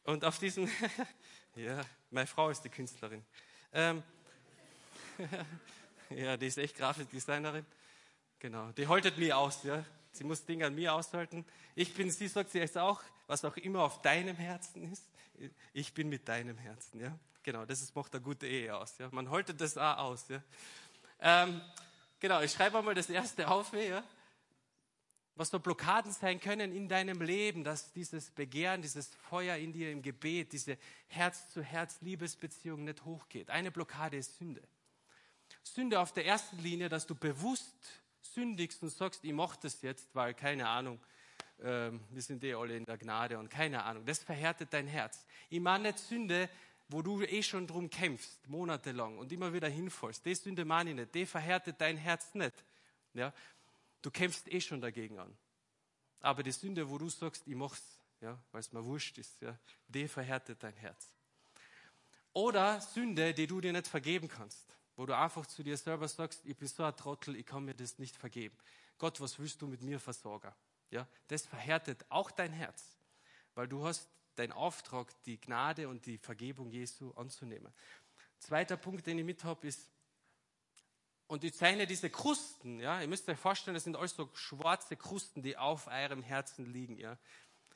Und 0.03 0.25
auf 0.25 0.39
diesen, 0.39 0.69
ja, 1.55 1.81
meine 2.09 2.27
Frau 2.27 2.49
ist 2.49 2.61
die 2.61 2.69
Künstlerin. 2.69 3.23
Ähm, 3.73 4.03
ja, 6.09 6.37
die 6.37 6.47
ist 6.47 6.57
echt 6.57 6.77
Grafikdesignerin. 6.77 7.65
Genau, 8.39 8.71
die 8.71 8.87
haltet 8.87 9.17
mir 9.17 9.37
aus, 9.37 9.63
ja. 9.63 9.83
Sie 10.13 10.23
muss 10.23 10.45
Dinge 10.45 10.65
an 10.65 10.75
mir 10.75 10.93
aushalten. 10.93 11.45
Ich 11.75 11.93
bin, 11.93 12.11
sie 12.11 12.27
sagt 12.27 12.51
sie 12.51 12.59
jetzt 12.59 12.77
auch, 12.77 13.01
was 13.27 13.45
auch 13.45 13.55
immer 13.57 13.83
auf 13.83 14.01
deinem 14.01 14.35
Herzen 14.35 14.91
ist. 14.91 15.05
Ich 15.73 15.93
bin 15.93 16.09
mit 16.09 16.27
deinem 16.27 16.57
Herzen, 16.57 16.99
ja. 16.99 17.17
Genau, 17.43 17.65
das 17.65 17.81
ist, 17.81 17.95
macht 17.95 18.13
eine 18.13 18.21
gute 18.21 18.47
Ehe 18.47 18.75
aus, 18.75 18.97
ja. 18.97 19.09
Man 19.11 19.29
haltet 19.29 19.61
das 19.61 19.77
auch 19.77 19.97
aus, 19.97 20.27
ja. 20.27 20.41
Ähm, 21.19 21.61
genau, 22.19 22.41
ich 22.41 22.51
schreibe 22.51 22.77
einmal 22.77 22.95
das 22.95 23.09
erste 23.09 23.47
auf, 23.47 23.73
ja 23.73 24.03
was 25.41 25.49
so 25.49 25.59
Blockaden 25.59 26.11
sein 26.11 26.39
können 26.39 26.71
in 26.71 26.87
deinem 26.87 27.19
Leben, 27.19 27.63
dass 27.63 27.91
dieses 27.93 28.29
Begehren, 28.29 28.83
dieses 28.83 29.07
Feuer 29.27 29.57
in 29.57 29.73
dir 29.73 29.91
im 29.91 30.03
Gebet, 30.03 30.53
diese 30.53 30.77
Herz-zu-Herz-Liebesbeziehung 31.07 32.83
nicht 32.83 33.03
hochgeht. 33.05 33.49
Eine 33.49 33.71
Blockade 33.71 34.17
ist 34.17 34.37
Sünde. 34.37 34.61
Sünde 35.63 35.99
auf 35.99 36.13
der 36.13 36.27
ersten 36.27 36.59
Linie, 36.59 36.89
dass 36.89 37.07
du 37.07 37.15
bewusst 37.15 37.75
sündigst 38.21 38.83
und 38.83 38.91
sagst, 38.91 39.23
ich 39.23 39.33
mache 39.33 39.57
das 39.63 39.81
jetzt, 39.81 40.13
weil 40.13 40.35
keine 40.35 40.69
Ahnung, 40.69 40.99
äh, 41.57 41.89
wir 41.89 42.21
sind 42.21 42.43
eh 42.43 42.53
alle 42.53 42.77
in 42.77 42.85
der 42.85 42.99
Gnade 42.99 43.39
und 43.39 43.49
keine 43.49 43.83
Ahnung. 43.83 44.05
Das 44.05 44.19
verhärtet 44.19 44.71
dein 44.71 44.85
Herz. 44.85 45.25
Ich 45.49 45.59
meine 45.59 45.87
nicht 45.87 45.97
Sünde, 45.97 46.51
wo 46.87 47.01
du 47.01 47.23
eh 47.23 47.41
schon 47.41 47.65
drum 47.65 47.89
kämpfst, 47.89 48.47
monatelang 48.47 49.17
und 49.17 49.31
immer 49.31 49.51
wieder 49.51 49.69
hinfallst. 49.69 50.23
Die 50.23 50.35
Sünde 50.35 50.65
meine 50.65 50.91
ich 50.91 50.95
nicht. 50.97 51.15
Die 51.15 51.25
verhärtet 51.25 51.77
dein 51.79 51.97
Herz 51.97 52.35
nicht. 52.35 52.63
Ja? 53.15 53.33
Du 54.01 54.11
kämpfst 54.11 54.47
eh 54.47 54.61
schon 54.61 54.81
dagegen 54.81 55.19
an. 55.19 55.35
Aber 56.21 56.43
die 56.43 56.51
Sünde, 56.51 56.89
wo 56.89 56.97
du 56.97 57.09
sagst, 57.09 57.43
ich 57.47 57.55
mach's, 57.55 57.99
ja, 58.21 58.37
weil 58.51 58.61
es 58.61 58.71
mir 58.71 58.85
wurscht 58.85 59.17
ist, 59.17 59.41
ja, 59.41 59.57
die 59.87 60.07
verhärtet 60.07 60.61
dein 60.61 60.75
Herz. 60.75 61.11
Oder 62.33 62.79
Sünde, 62.79 63.33
die 63.33 63.47
du 63.47 63.59
dir 63.59 63.73
nicht 63.73 63.87
vergeben 63.87 64.27
kannst, 64.27 64.77
wo 64.95 65.05
du 65.05 65.17
einfach 65.17 65.45
zu 65.45 65.63
dir 65.63 65.77
selber 65.77 66.07
sagst, 66.07 66.41
ich 66.45 66.55
bin 66.55 66.67
so 66.67 66.83
ein 66.83 66.95
Trottel, 66.95 67.35
ich 67.35 67.45
kann 67.45 67.65
mir 67.65 67.73
das 67.73 67.99
nicht 67.99 68.15
vergeben. 68.15 68.55
Gott, 68.97 69.19
was 69.19 69.39
willst 69.39 69.61
du 69.61 69.67
mit 69.67 69.81
mir, 69.81 69.99
Versorger? 69.99 70.55
Ja, 70.91 71.07
das 71.27 71.45
verhärtet 71.45 72.05
auch 72.09 72.31
dein 72.31 72.53
Herz, 72.53 72.95
weil 73.55 73.67
du 73.67 73.83
hast 73.83 74.07
deinen 74.35 74.51
Auftrag, 74.51 75.11
die 75.23 75.39
Gnade 75.39 75.89
und 75.89 76.05
die 76.05 76.17
Vergebung 76.17 76.69
Jesu 76.69 77.11
anzunehmen. 77.11 77.73
Zweiter 78.39 78.77
Punkt, 78.77 79.07
den 79.07 79.19
ich 79.19 79.25
mit 79.25 79.43
habe, 79.43 79.67
ist, 79.67 79.89
und 81.31 81.45
ich 81.45 81.53
zeichne 81.53 81.87
diese 81.87 82.09
Krusten, 82.09 82.81
ja, 82.81 82.99
ihr 82.99 83.07
müsst 83.07 83.29
euch 83.29 83.39
vorstellen, 83.39 83.73
das 83.73 83.85
sind 83.85 83.95
alles 83.95 84.17
so 84.17 84.29
schwarze 84.33 84.97
Krusten, 84.97 85.41
die 85.41 85.55
auf 85.55 85.87
eurem 85.87 86.23
Herzen 86.23 86.65
liegen, 86.65 86.97
ja. 86.97 87.17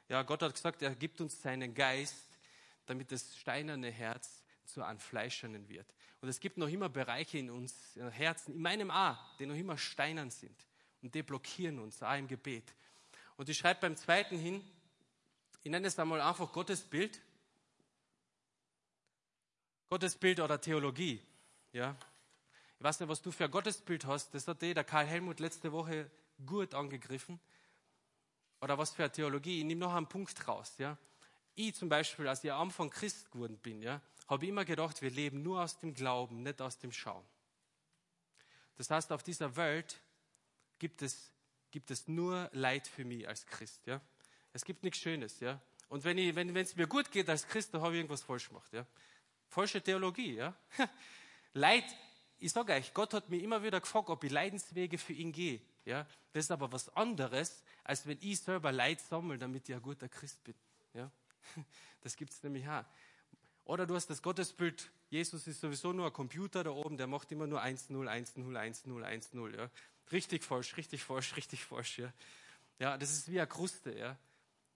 Ja, 0.10 0.24
Gott 0.24 0.42
hat 0.42 0.54
gesagt, 0.54 0.82
er 0.82 0.94
gibt 0.94 1.22
uns 1.22 1.42
seinen 1.42 1.74
Geist, 1.74 2.38
damit 2.86 3.14
das 3.14 3.38
steinerne 3.38 3.92
Herz 3.92 4.44
zu 4.66 4.84
einem 4.84 5.00
fleischernen 5.00 5.70
wird. 5.70 5.88
Und 6.20 6.28
es 6.28 6.42
gibt 6.42 6.58
noch 6.58 6.68
immer 6.68 6.90
Bereiche 6.90 7.38
in 7.38 7.50
uns, 7.50 7.96
in 7.96 8.10
Herzen, 8.10 8.56
in 8.56 8.62
meinem 8.62 8.91
A, 8.91 9.18
die 9.39 9.46
noch 9.46 9.56
immer 9.56 9.78
steinern 9.78 10.32
sind. 10.32 10.58
Und 11.02 11.15
die 11.15 11.24
blockieren 11.24 11.80
uns, 11.80 12.04
auch 12.04 12.18
im 12.18 12.28
Gebet. 12.28 12.74
Und 13.38 13.48
ich 13.48 13.58
schreibe 13.58 13.80
beim 13.80 13.96
zweiten 13.96 14.38
hin, 14.38 14.70
ich 15.63 15.72
nenne 15.72 15.88
es 15.88 15.98
einmal 15.98 16.20
einfach 16.20 16.52
Gottesbild. 16.52 17.22
Gottesbild 19.88 20.41
oder 20.41 20.60
Theologie, 20.60 21.22
ja. 21.72 21.96
Ich 22.78 22.84
weiß 22.84 23.00
nicht, 23.00 23.10
was 23.10 23.22
du 23.22 23.32
für 23.32 23.46
ein 23.46 23.52
Gottesbild 23.52 24.06
hast. 24.06 24.34
Das 24.34 24.48
hat 24.48 24.62
der 24.62 24.84
Karl 24.84 25.06
Helmut 25.06 25.40
letzte 25.40 25.72
Woche 25.72 26.10
gut 26.46 26.74
angegriffen. 26.74 27.40
Oder 28.62 28.78
was 28.78 28.92
für 28.92 29.04
eine 29.04 29.12
Theologie. 29.12 29.60
Ich 29.60 29.66
nehme 29.66 29.82
noch 29.82 29.94
einen 29.94 30.08
Punkt 30.08 30.48
raus. 30.48 30.74
Ja. 30.78 30.98
Ich 31.56 31.76
zum 31.76 31.88
Beispiel, 31.88 32.28
als 32.28 32.44
ich 32.44 32.52
am 32.52 32.68
Anfang 32.68 32.90
Christ 32.90 33.32
geworden 33.32 33.58
bin, 33.58 33.82
ja, 33.82 34.02
habe 34.28 34.46
immer 34.46 34.66
gedacht, 34.66 35.02
wir 35.02 35.10
leben 35.10 35.42
nur 35.42 35.62
aus 35.62 35.80
dem 35.80 35.94
Glauben, 35.94 36.44
nicht 36.44 36.62
aus 36.62 36.78
dem 36.78 36.92
Schauen. 36.92 37.24
Das 38.78 38.90
heißt, 38.90 39.12
auf 39.12 39.24
dieser 39.24 39.56
Welt 39.56 40.02
gibt 40.80 41.02
es, 41.02 41.32
gibt 41.72 41.92
es 41.92 42.08
nur 42.08 42.50
Leid 42.52 42.88
für 42.88 43.06
mich 43.06 43.28
als 43.28 43.46
Christ. 43.46 43.86
Ja. 43.86 44.02
Es 44.52 44.66
gibt 44.66 44.84
nichts 44.84 45.00
Schönes. 45.00 45.40
Ja. 45.40 45.62
Und 45.88 46.04
wenn, 46.04 46.18
ich, 46.18 46.36
wenn 46.36 46.56
es 46.56 46.76
mir 46.76 46.88
gut 46.88 47.12
geht 47.12 47.30
als 47.30 47.48
Christ, 47.48 47.74
dann 47.74 47.82
habe 47.82 47.94
ich 47.94 48.00
irgendwas 48.00 48.24
falsch 48.24 48.50
gemacht. 48.50 48.72
Ja. 48.74 48.86
Falsche 49.48 49.82
Theologie. 49.82 50.36
Ja. 50.36 50.54
Leid 51.54 51.86
ich 52.39 52.52
sage 52.52 52.74
euch, 52.74 52.93
Gott 52.93 53.13
hat 53.13 53.30
mir 53.30 53.41
immer 53.41 53.63
wieder 53.63 53.80
gefragt, 53.80 54.10
ob 54.10 54.24
ich 54.24 54.32
Leidenswege 54.32 54.98
für 54.98 55.13
ihn 55.13 55.32
gehe. 55.32 55.62
Ja? 55.86 56.06
Das 56.34 56.45
ist 56.45 56.52
aber 56.52 56.71
was 56.71 56.89
anderes, 56.95 57.63
als 57.84 58.06
wenn 58.06 58.17
ich 58.21 58.39
selber 58.39 58.71
Leid 58.71 59.00
sammle, 59.02 59.38
damit 59.38 59.69
ich 59.69 59.76
ein 59.76 59.82
guter 59.82 60.10
Christ 60.10 60.43
bin. 60.43 60.56
Ja? 60.93 61.12
Das 62.02 62.15
gibt 62.15 62.34
es 62.34 62.43
nämlich 62.43 62.67
auch. 62.67 62.84
Oder 63.63 63.88
du 63.88 63.95
hast 63.95 64.08
das 64.12 64.21
Gottesbild, 64.21 64.91
Jesus 65.10 65.48
ist 65.48 65.60
sowieso 65.60 65.91
nur 65.91 66.06
ein 66.06 66.13
Computer 66.13 66.63
da 66.63 66.69
oben, 66.69 66.98
der 66.98 67.08
macht 67.08 67.32
immer 67.32 67.48
nur 67.48 67.63
1-0, 67.63 67.89
1-0, 67.89 68.36
1-0, 68.36 68.86
1-0. 68.86 69.58
Ja? 69.58 69.69
Richtig 70.12 70.43
falsch, 70.43 70.78
richtig 70.78 71.04
falsch, 71.04 71.36
richtig 71.36 71.65
falsch. 71.65 71.98
Ja? 71.98 72.13
ja, 72.78 72.98
das 72.98 73.12
ist 73.12 73.32
wie 73.32 73.39
eine 73.39 73.48
Kruste. 73.48 73.98
Ja? 73.98 74.17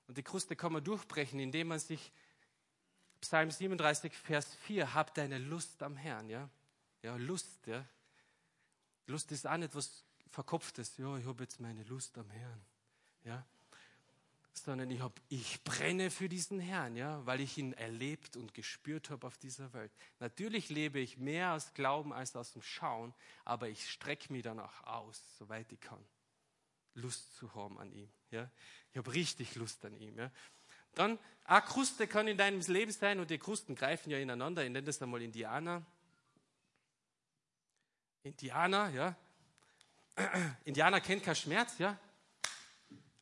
Und 0.07 0.17
die 0.17 0.23
Kruste 0.23 0.55
kann 0.55 0.73
man 0.73 0.83
durchbrechen, 0.83 1.39
indem 1.39 1.67
man 1.67 1.77
sich, 1.77 2.11
Psalm 3.21 3.51
37, 3.51 4.11
Vers 4.11 4.55
4, 4.61 4.95
hab 4.95 5.13
deine 5.13 5.37
Lust 5.37 5.83
am 5.83 5.95
Herrn. 5.95 6.29
Ja? 6.29 6.49
Ja, 7.01 7.15
Lust, 7.15 7.65
ja. 7.65 7.85
Lust 9.07 9.31
ist 9.31 9.47
auch 9.47 9.57
nicht 9.57 9.73
was 9.75 10.03
Verkopftes. 10.29 10.97
Ja, 10.97 11.17
ich 11.17 11.25
habe 11.25 11.43
jetzt 11.43 11.59
meine 11.59 11.83
Lust 11.83 12.17
am 12.17 12.29
Herrn. 12.29 12.61
Ja. 13.23 13.45
Sondern 14.53 14.91
ich, 14.91 14.99
hab, 14.99 15.19
ich 15.29 15.63
brenne 15.63 16.11
für 16.11 16.27
diesen 16.27 16.59
Herrn, 16.59 16.95
ja, 16.95 17.25
weil 17.25 17.39
ich 17.39 17.57
ihn 17.57 17.73
erlebt 17.73 18.35
und 18.35 18.53
gespürt 18.53 19.09
habe 19.09 19.25
auf 19.25 19.37
dieser 19.37 19.71
Welt. 19.73 19.91
Natürlich 20.19 20.69
lebe 20.69 20.99
ich 20.99 21.17
mehr 21.17 21.53
aus 21.53 21.73
Glauben 21.73 22.11
als 22.11 22.35
aus 22.35 22.51
dem 22.51 22.61
Schauen, 22.61 23.13
aber 23.45 23.69
ich 23.69 23.89
strecke 23.89 24.31
mich 24.33 24.43
danach 24.43 24.83
aus, 24.83 25.21
soweit 25.37 25.71
ich 25.71 25.79
kann. 25.79 26.03
Lust 26.95 27.35
zu 27.35 27.53
haben 27.55 27.79
an 27.79 27.91
ihm. 27.93 28.09
Ja. 28.31 28.51
Ich 28.91 28.97
habe 28.97 29.13
richtig 29.13 29.55
Lust 29.55 29.85
an 29.85 29.93
ihm. 29.95 30.17
Ja. 30.17 30.31
Dann, 30.95 31.17
eine 31.45 31.61
Kruste 31.61 32.07
kann 32.07 32.27
in 32.27 32.37
deinem 32.37 32.59
Leben 32.61 32.91
sein 32.91 33.19
und 33.19 33.29
die 33.29 33.37
Krusten 33.37 33.75
greifen 33.75 34.09
ja 34.09 34.19
ineinander. 34.19 34.63
Ich 34.63 34.69
nenne 34.69 34.85
das 34.85 35.01
einmal 35.01 35.21
Indianer. 35.21 35.85
Indianer, 38.23 38.89
ja. 38.89 39.15
Indianer 40.65 41.01
kennt 41.01 41.23
keinen 41.23 41.35
Schmerz, 41.35 41.77
ja. 41.77 41.97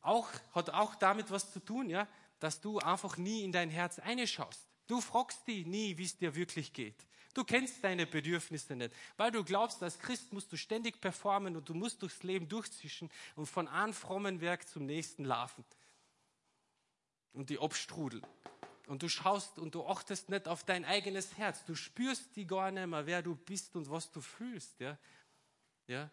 Auch, 0.00 0.28
hat 0.52 0.70
auch 0.70 0.94
damit 0.94 1.30
was 1.30 1.52
zu 1.52 1.60
tun, 1.60 1.90
ja, 1.90 2.08
dass 2.40 2.60
du 2.60 2.78
einfach 2.78 3.16
nie 3.16 3.44
in 3.44 3.52
dein 3.52 3.70
Herz 3.70 3.98
einschaust. 3.98 4.66
Du 4.86 5.00
fragst 5.00 5.46
dich 5.46 5.66
nie, 5.66 5.98
wie 5.98 6.04
es 6.04 6.16
dir 6.16 6.34
wirklich 6.34 6.72
geht. 6.72 7.06
Du 7.34 7.44
kennst 7.44 7.84
deine 7.84 8.06
Bedürfnisse 8.06 8.74
nicht, 8.74 8.92
weil 9.16 9.30
du 9.30 9.44
glaubst, 9.44 9.82
als 9.82 9.98
Christ 9.98 10.32
musst 10.32 10.50
du 10.50 10.56
ständig 10.56 11.00
performen 11.00 11.56
und 11.56 11.68
du 11.68 11.74
musst 11.74 12.02
durchs 12.02 12.22
Leben 12.22 12.48
durchzischen 12.48 13.10
und 13.36 13.46
von 13.46 13.68
einem 13.68 13.92
frommen 13.92 14.40
Werk 14.40 14.66
zum 14.68 14.86
nächsten 14.86 15.24
laufen 15.24 15.64
und 17.34 17.50
die 17.50 17.58
abstrudeln. 17.58 18.26
Und 18.88 19.02
du 19.02 19.08
schaust 19.10 19.58
und 19.58 19.74
du 19.74 19.86
achtest 19.86 20.30
nicht 20.30 20.48
auf 20.48 20.64
dein 20.64 20.86
eigenes 20.86 21.36
Herz. 21.36 21.62
Du 21.66 21.74
spürst 21.74 22.34
die 22.36 22.46
gar 22.46 22.70
nicht 22.70 22.86
mehr, 22.86 23.04
wer 23.04 23.20
du 23.20 23.36
bist 23.36 23.76
und 23.76 23.90
was 23.90 24.10
du 24.10 24.22
fühlst. 24.22 24.80
Ja? 24.80 24.96
Ja? 25.86 26.10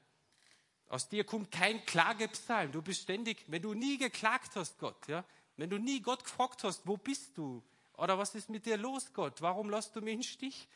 Aus 0.90 1.08
dir 1.08 1.24
kommt 1.24 1.52
kein 1.52 1.86
Klagepsalm. 1.86 2.74
Du 2.74 2.82
bist 2.82 3.04
ständig, 3.04 3.46
wenn 3.48 3.62
du 3.62 3.74
nie 3.74 3.98
geklagt 3.98 4.58
hast, 4.58 4.78
Gott, 4.78 5.08
ja? 5.08 5.24
wenn 5.56 5.70
du 5.70 5.78
nie 5.78 6.02
Gott 6.02 6.26
gefragt 6.26 6.66
hast, 6.66 6.86
wo 6.86 6.98
bist 6.98 7.38
du? 7.38 7.64
Oder 7.94 8.18
was 8.18 8.36
ist 8.36 8.50
mit 8.50 8.66
dir 8.66 8.76
los, 8.76 9.14
Gott? 9.14 9.42
Warum 9.42 9.70
lässt 9.70 9.96
du 9.96 10.02
mich 10.02 10.16
im 10.16 10.24
Stich? 10.24 10.68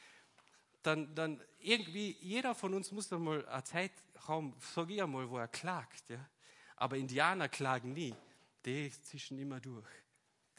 Dann, 0.84 1.14
dann 1.16 1.44
irgendwie, 1.60 2.16
jeder 2.22 2.56
von 2.56 2.74
uns 2.74 2.94
muss 2.94 3.12
einmal 3.12 3.46
einen 3.50 3.66
Zeitraum, 3.66 4.56
sage 4.74 4.94
ich 4.94 5.04
einmal, 5.04 5.30
wo 5.30 5.38
er 5.38 5.50
klagt. 5.50 6.08
Ja? 6.08 6.26
Aber 6.78 6.96
Indianer 6.96 7.50
klagen 7.50 7.92
nie. 7.92 8.16
Die 8.64 8.90
zischen 9.04 9.38
immer 9.38 9.60
durch 9.60 9.86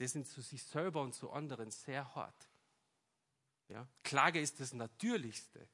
die 0.00 0.08
sind 0.08 0.26
zu 0.26 0.40
sich 0.40 0.64
selber 0.64 1.02
und 1.02 1.14
zu 1.14 1.30
anderen 1.30 1.70
sehr 1.70 2.14
hart. 2.16 2.48
Ja? 3.68 3.86
Klage 4.02 4.40
ist 4.40 4.58
das 4.58 4.72
Natürlichste, 4.72 5.68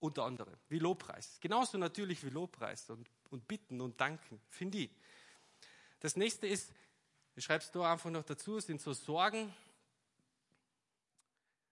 unter 0.00 0.24
anderem, 0.24 0.56
wie 0.68 0.78
Lobpreis. 0.78 1.38
Genauso 1.40 1.76
natürlich 1.76 2.24
wie 2.24 2.30
Lobpreis 2.30 2.88
und 2.88 3.10
und 3.30 3.46
bitten 3.46 3.80
und 3.80 4.00
danken. 4.00 4.40
Finde 4.48 4.78
ich. 4.78 4.90
Das 6.00 6.16
nächste 6.16 6.46
ist, 6.46 6.72
ich 7.34 7.44
schreib's 7.44 7.70
da 7.70 7.92
einfach 7.92 8.10
noch 8.10 8.24
dazu, 8.24 8.60
sind 8.60 8.80
so 8.80 8.92
Sorgen, 8.92 9.52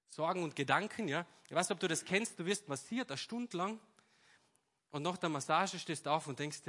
Sorgen 0.08 0.42
und 0.42 0.56
Gedanken, 0.56 1.08
ja. 1.08 1.26
Ich 1.46 1.54
weiß 1.54 1.68
nicht, 1.68 1.76
ob 1.76 1.80
du 1.80 1.88
das 1.88 2.04
kennst, 2.04 2.38
du 2.38 2.46
wirst 2.46 2.68
massiert, 2.68 3.10
eine 3.10 3.18
Stunde 3.18 3.56
lang, 3.56 3.80
und 4.90 5.02
nach 5.02 5.16
der 5.16 5.28
Massage 5.28 5.78
stehst 5.78 6.06
du 6.06 6.10
auf 6.10 6.26
und 6.26 6.38
denkst 6.38 6.62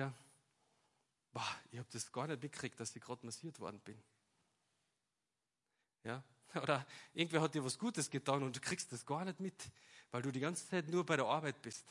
boah, 1.32 1.56
ich 1.72 1.80
habe 1.80 1.88
das 1.92 2.12
gar 2.12 2.28
nicht 2.28 2.42
mitgekriegt, 2.42 2.80
dass 2.80 2.96
ich 2.96 3.02
gerade 3.02 3.26
massiert 3.26 3.60
worden 3.60 3.80
bin. 3.80 4.02
Ja? 6.08 6.24
Oder 6.62 6.86
irgendwer 7.14 7.42
hat 7.42 7.54
dir 7.54 7.64
was 7.64 7.78
Gutes 7.78 8.10
getan 8.10 8.42
und 8.44 8.56
du 8.56 8.60
kriegst 8.60 8.92
das 8.92 9.06
gar 9.06 9.26
nicht 9.26 9.40
mit, 9.40 9.72
weil 10.12 10.22
du 10.22 10.32
die 10.32 10.40
ganze 10.40 10.68
Zeit 10.68 10.88
nur 10.90 11.06
bei 11.06 11.16
der 11.16 11.26
Arbeit 11.26 11.62
bist. 11.62 11.86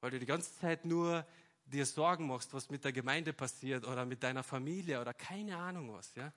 Weil 0.00 0.12
du 0.12 0.18
die 0.18 0.26
ganze 0.26 0.56
Zeit 0.58 0.84
nur 0.84 1.26
dir 1.66 1.84
Sorgen 1.84 2.26
machst, 2.26 2.54
was 2.54 2.70
mit 2.70 2.84
der 2.84 2.92
Gemeinde 2.92 3.32
passiert 3.32 3.86
oder 3.86 4.06
mit 4.06 4.22
deiner 4.22 4.42
Familie 4.42 5.00
oder 5.00 5.12
keine 5.12 5.56
Ahnung 5.56 5.92
was. 5.92 6.14
Ja? 6.14 6.32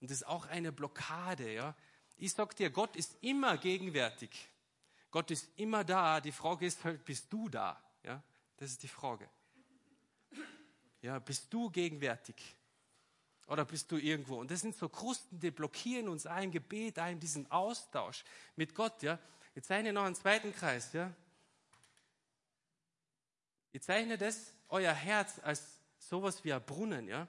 Und 0.00 0.10
das 0.10 0.18
ist 0.18 0.26
auch 0.26 0.46
eine 0.46 0.70
Blockade. 0.70 1.52
Ja? 1.52 1.74
Ich 2.16 2.32
sag 2.32 2.54
dir, 2.56 2.70
Gott 2.70 2.94
ist 2.94 3.16
immer 3.22 3.56
gegenwärtig. 3.56 4.48
Gott 5.10 5.30
ist 5.30 5.48
immer 5.56 5.82
da. 5.82 6.20
Die 6.20 6.32
Frage 6.32 6.66
ist 6.66 6.84
halt, 6.84 7.04
bist 7.04 7.32
du 7.32 7.48
da? 7.48 7.82
Ja? 8.04 8.22
Das 8.58 8.70
ist 8.70 8.82
die 8.82 8.88
Frage. 8.88 9.28
Ja, 11.00 11.18
bist 11.18 11.52
du 11.52 11.70
gegenwärtig? 11.70 12.36
Oder 13.46 13.64
bist 13.64 13.90
du 13.92 13.98
irgendwo? 13.98 14.38
Und 14.38 14.50
das 14.50 14.60
sind 14.60 14.74
so 14.74 14.88
Krusten, 14.88 15.38
die 15.38 15.50
blockieren 15.50 16.08
uns 16.08 16.26
ein 16.26 16.50
Gebet, 16.50 16.98
ein 16.98 17.20
diesen 17.20 17.50
Austausch 17.50 18.24
mit 18.56 18.74
Gott. 18.74 19.02
Ja? 19.02 19.18
Jetzt 19.54 19.68
zeichne 19.68 19.92
noch 19.92 20.04
einen 20.04 20.14
zweiten 20.14 20.54
Kreis. 20.54 20.92
Ja? 20.92 21.12
Ich 23.72 23.82
zeichne 23.82 24.16
das, 24.16 24.52
euer 24.68 24.92
Herz, 24.92 25.40
als 25.42 25.78
sowas 25.98 26.42
wie 26.44 26.52
ein 26.52 26.64
Brunnen. 26.64 27.06
Ja? 27.06 27.28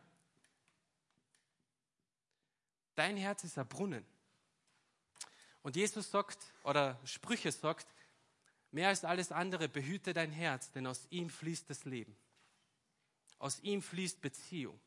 Dein 2.95 3.17
Herz 3.17 3.43
ist 3.43 3.57
ein 3.57 3.67
Brunnen. 3.67 4.05
Und 5.63 5.75
Jesus 5.75 6.11
sagt, 6.11 6.37
oder 6.63 6.99
Sprüche 7.03 7.51
sagt, 7.51 7.87
mehr 8.71 8.87
als 8.87 9.03
alles 9.03 9.31
andere 9.31 9.67
behüte 9.67 10.13
dein 10.13 10.31
Herz, 10.31 10.71
denn 10.71 10.87
aus 10.87 11.07
ihm 11.09 11.29
fließt 11.29 11.69
das 11.69 11.83
Leben. 11.85 12.15
Aus 13.39 13.59
ihm 13.59 13.81
fließt 13.81 14.21
Beziehung. 14.21 14.79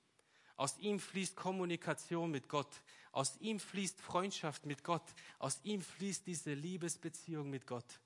Aus 0.58 0.76
ihm 0.78 0.98
fließt 0.98 1.36
Kommunikation 1.36 2.32
mit 2.32 2.48
Gott. 2.48 2.82
Aus 3.12 3.36
ihm 3.38 3.60
fließt 3.60 4.00
Freundschaft 4.00 4.66
mit 4.66 4.82
Gott. 4.82 5.04
Aus 5.38 5.60
ihm 5.62 5.80
fließt 5.80 6.26
diese 6.26 6.52
Liebesbeziehung 6.52 7.48
mit 7.48 7.64
Gott. 7.64 8.00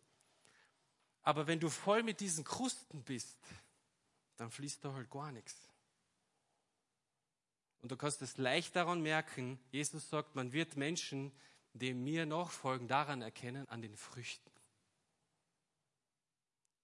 Aber 1.22 1.46
wenn 1.46 1.60
du 1.60 1.70
voll 1.70 2.02
mit 2.02 2.20
diesen 2.20 2.44
Krusten 2.44 3.02
bist, 3.04 3.38
dann 4.36 4.50
fließt 4.50 4.84
da 4.84 4.92
halt 4.92 5.10
gar 5.10 5.32
nichts. 5.32 5.56
Und 7.80 7.90
du 7.90 7.96
kannst 7.96 8.20
es 8.20 8.36
leicht 8.36 8.76
daran 8.76 9.00
merken, 9.00 9.58
Jesus 9.70 10.10
sagt, 10.10 10.34
man 10.34 10.52
wird 10.52 10.76
Menschen, 10.76 11.32
die 11.72 11.94
mir 11.94 12.26
nachfolgen, 12.26 12.86
daran 12.86 13.22
erkennen, 13.22 13.66
an 13.70 13.80
den 13.80 13.96
Früchten. 13.96 14.50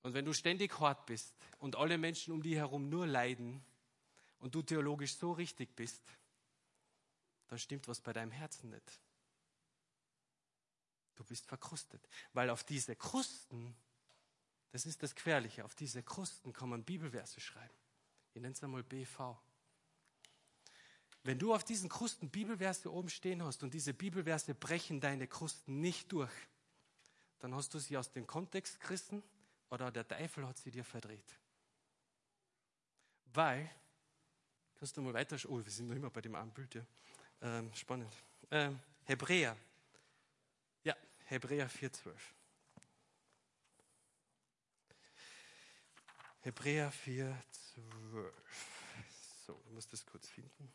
Und 0.00 0.14
wenn 0.14 0.24
du 0.24 0.32
ständig 0.32 0.80
hart 0.80 1.04
bist 1.04 1.34
und 1.58 1.76
alle 1.76 1.98
Menschen 1.98 2.32
um 2.32 2.42
dich 2.42 2.54
herum 2.54 2.88
nur 2.88 3.06
leiden, 3.06 3.62
und 4.38 4.54
du 4.54 4.62
theologisch 4.62 5.14
so 5.16 5.32
richtig 5.32 5.74
bist, 5.74 6.02
dann 7.48 7.58
stimmt 7.58 7.88
was 7.88 8.00
bei 8.00 8.12
deinem 8.12 8.30
Herzen 8.30 8.70
nicht. 8.70 9.00
Du 11.14 11.24
bist 11.24 11.46
verkrustet. 11.46 12.06
Weil 12.32 12.50
auf 12.50 12.62
diese 12.62 12.94
Krusten, 12.94 13.74
das 14.70 14.86
ist 14.86 15.02
das 15.02 15.14
Gefährliche, 15.14 15.64
auf 15.64 15.74
diese 15.74 16.02
Krusten 16.02 16.52
kann 16.52 16.68
man 16.68 16.84
Bibelverse 16.84 17.40
schreiben. 17.40 17.74
Ich 18.34 18.40
nenne 18.40 18.52
es 18.52 18.62
einmal 18.62 18.84
BV. 18.84 19.36
Wenn 21.24 21.38
du 21.38 21.54
auf 21.54 21.64
diesen 21.64 21.88
Krusten 21.88 22.30
Bibelverse 22.30 22.92
oben 22.92 23.08
stehen 23.08 23.42
hast 23.42 23.62
und 23.62 23.74
diese 23.74 23.92
Bibelverse 23.92 24.54
brechen 24.54 25.00
deine 25.00 25.26
Krusten 25.26 25.80
nicht 25.80 26.12
durch, 26.12 26.32
dann 27.40 27.54
hast 27.54 27.74
du 27.74 27.78
sie 27.78 27.96
aus 27.96 28.12
dem 28.12 28.26
Kontext 28.26 28.80
gerissen 28.80 29.22
oder 29.70 29.90
der 29.90 30.06
Teufel 30.06 30.46
hat 30.46 30.58
sie 30.58 30.70
dir 30.70 30.84
verdreht. 30.84 31.38
Weil 33.32 33.70
Kannst 34.78 34.96
du 34.96 35.02
mal 35.02 35.12
weiter? 35.12 35.36
Oh, 35.48 35.56
wir 35.64 35.72
sind 35.72 35.88
noch 35.88 35.96
immer 35.96 36.08
bei 36.08 36.20
dem 36.20 36.36
einen 36.36 36.52
ja. 36.72 36.86
Ähm, 37.40 37.74
spannend. 37.74 38.14
Ähm, 38.48 38.78
Hebräer. 39.06 39.56
Ja, 40.84 40.96
Hebräer 41.24 41.68
4,12. 41.68 42.12
Hebräer 46.42 46.92
4,12. 46.92 47.34
So, 49.46 49.60
ich 49.66 49.72
muss 49.72 49.88
das 49.88 50.06
kurz 50.06 50.28
finden. 50.28 50.72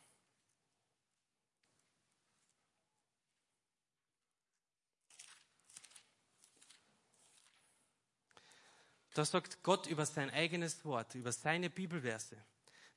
Da 9.13 9.23
sagt 9.23 9.63
Gott 9.63 9.87
über 9.87 10.05
sein 10.05 10.29
eigenes 10.31 10.83
Wort, 10.83 11.15
über 11.15 11.31
seine 11.31 11.69
Bibelverse 11.69 12.43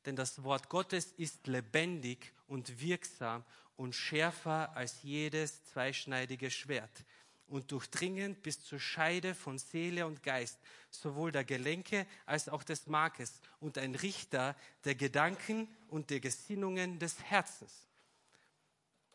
denn 0.06 0.16
das 0.16 0.42
Wort 0.44 0.68
Gottes 0.68 1.12
ist 1.16 1.46
lebendig 1.46 2.32
und 2.46 2.80
wirksam 2.80 3.44
und 3.76 3.94
schärfer 3.94 4.74
als 4.74 5.02
jedes 5.02 5.64
zweischneidige 5.64 6.50
Schwert 6.50 7.04
und 7.48 7.70
durchdringend 7.70 8.42
bis 8.42 8.62
zur 8.64 8.80
Scheide 8.80 9.34
von 9.34 9.58
Seele 9.58 10.06
und 10.06 10.22
Geist, 10.22 10.58
sowohl 10.90 11.32
der 11.32 11.44
Gelenke 11.44 12.06
als 12.24 12.48
auch 12.48 12.62
des 12.62 12.86
Markes 12.86 13.40
und 13.60 13.78
ein 13.78 13.94
Richter 13.94 14.56
der 14.84 14.94
Gedanken 14.94 15.68
und 15.88 16.10
der 16.10 16.20
Gesinnungen 16.20 16.98
des 16.98 17.22
Herzens. 17.22 17.86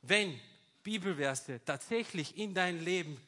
Wenn 0.01 0.39
Bibelverse 0.83 1.63
tatsächlich 1.65 2.37
in 2.37 2.53
dein 2.53 2.79
Leben 2.79 3.19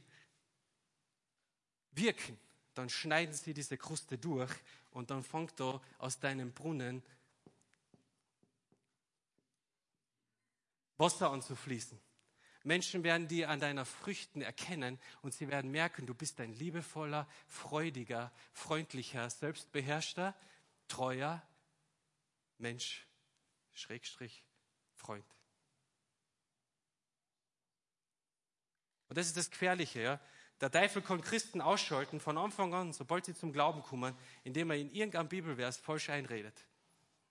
wirken, 1.92 2.38
dann 2.74 2.90
schneiden 2.90 3.36
sie 3.36 3.54
diese 3.54 3.78
Kruste 3.78 4.18
durch 4.18 4.52
und 4.92 5.12
dann 5.12 5.24
fängt 5.24 5.60
da 5.60 5.82
aus 6.00 6.20
deinem 6.20 6.52
Brunnen 6.52 7.04
Wasser 11.04 11.32
anzufließen. 11.32 12.00
Menschen 12.64 13.04
werden 13.04 13.28
dir 13.28 13.50
an 13.50 13.60
deiner 13.60 13.84
Früchten 13.84 14.42
erkennen 14.42 14.98
und 15.22 15.34
sie 15.34 15.50
werden 15.50 15.70
merken, 15.70 16.06
du 16.06 16.14
bist 16.14 16.40
ein 16.40 16.54
liebevoller, 16.54 17.28
freudiger, 17.46 18.32
freundlicher, 18.54 19.30
selbstbeherrschter, 19.30 20.34
treuer 20.88 21.46
Mensch, 22.58 23.06
Schrägstrich, 23.74 24.46
Freund. 24.96 25.26
Und 29.10 29.18
das 29.18 29.28
ist 29.28 29.36
das 29.36 29.52
Gefährliche, 29.52 30.02
ja. 30.02 30.20
Der 30.62 30.72
Teufel 30.72 31.02
kann 31.02 31.20
Christen 31.20 31.60
ausschalten 31.60 32.22
von 32.22 32.38
Anfang 32.38 32.74
an, 32.74 32.94
sobald 32.94 33.26
sie 33.26 33.36
zum 33.36 33.52
Glauben 33.52 33.84
kommen, 33.84 34.16
indem 34.46 34.72
er 34.72 34.78
in 34.78 34.90
irgendeinem 34.90 35.28
Bibelvers 35.28 35.76
falsch 35.76 36.10
einredet. 36.10 36.66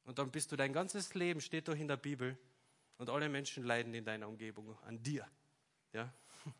Und 0.04 0.18
dann 0.18 0.30
bist 0.30 0.52
du 0.52 0.56
dein 0.56 0.74
ganzes 0.74 1.14
Leben, 1.14 1.40
steht 1.40 1.68
doch 1.68 1.74
in 1.74 1.88
der 1.88 1.96
Bibel, 1.96 2.37
und 3.02 3.10
alle 3.10 3.28
Menschen 3.28 3.64
leiden 3.64 3.92
in 3.94 4.04
deiner 4.04 4.28
Umgebung 4.28 4.78
an 4.82 5.02
dir. 5.02 5.28
Ja? 5.92 6.12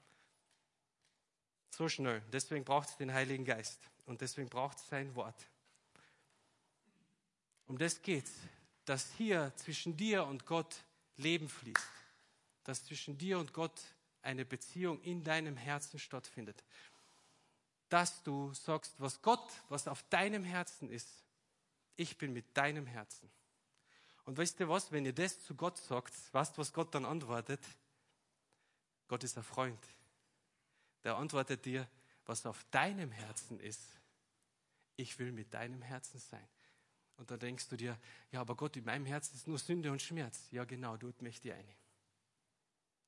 So 1.70 1.88
schnell. 1.88 2.20
Deswegen 2.33 2.64
braucht 2.64 2.88
es 2.88 2.96
den 2.96 3.14
Heiligen 3.14 3.44
Geist 3.44 3.81
und 4.07 4.20
deswegen 4.20 4.48
braucht 4.48 4.76
es 4.76 4.88
sein 4.88 5.14
Wort. 5.14 5.48
Um 7.68 7.78
das 7.78 8.02
geht 8.02 8.24
es, 8.24 8.33
dass 8.85 9.12
hier 9.12 9.52
zwischen 9.55 9.96
dir 9.96 10.26
und 10.26 10.44
Gott 10.44 10.85
Leben 11.16 11.48
fließt, 11.48 11.88
dass 12.64 12.85
zwischen 12.87 13.16
dir 13.16 13.38
und 13.38 13.52
Gott 13.52 13.81
eine 14.22 14.44
Beziehung 14.44 15.00
in 15.02 15.22
deinem 15.22 15.57
Herzen 15.57 16.00
stattfindet. 16.00 16.64
Dass 17.88 18.20
du 18.24 18.52
sagst, 18.52 18.94
was 18.98 19.22
Gott, 19.22 19.48
was 19.68 19.87
auf 19.87 20.02
deinem 20.11 20.42
Herzen 20.42 20.90
ist, 20.90 21.22
ich 21.94 22.18
bin 22.18 22.33
mit 22.33 22.57
deinem 22.57 22.87
Herzen. 22.87 23.31
Und 24.24 24.38
weißt 24.38 24.61
du 24.61 24.68
was, 24.68 24.92
wenn 24.92 25.04
ihr 25.04 25.12
das 25.12 25.40
zu 25.40 25.54
Gott 25.54 25.78
sagt, 25.78 26.12
weißt 26.32 26.56
du, 26.56 26.58
was 26.61 26.72
Gott 26.72 26.94
dann 26.94 27.04
antwortet? 27.04 27.61
Gott 29.08 29.24
ist 29.24 29.37
ein 29.37 29.44
Freund. 29.44 29.85
Der 31.04 31.16
antwortet 31.16 31.64
dir, 31.64 31.88
was 32.24 32.46
auf 32.46 32.64
deinem 32.70 33.11
Herzen 33.11 33.58
ist. 33.58 34.00
Ich 34.96 35.18
will 35.18 35.32
mit 35.32 35.52
deinem 35.52 35.82
Herzen 35.82 36.20
sein. 36.20 36.46
Und 37.16 37.30
dann 37.30 37.40
denkst 37.40 37.68
du 37.68 37.76
dir, 37.76 37.98
ja, 38.30 38.40
aber 38.40 38.54
Gott, 38.54 38.76
in 38.76 38.85
meinem 38.85 39.06
Herzen 39.06 39.35
ist 39.35 39.46
nur 39.46 39.58
Sünde 39.58 39.90
und 39.90 40.00
Schmerz. 40.00 40.48
Ja, 40.50 40.64
genau, 40.64 40.96
tut 40.96 41.20
mich 41.22 41.40
die 41.40 41.52
eine. 41.52 41.74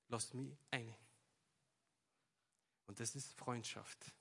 Lass 0.09 0.35
mich 0.35 0.57
eine. 0.71 0.95
Und 2.87 3.01
das 3.01 3.15
ist 3.15 3.33
Freundschaft. 3.35 4.13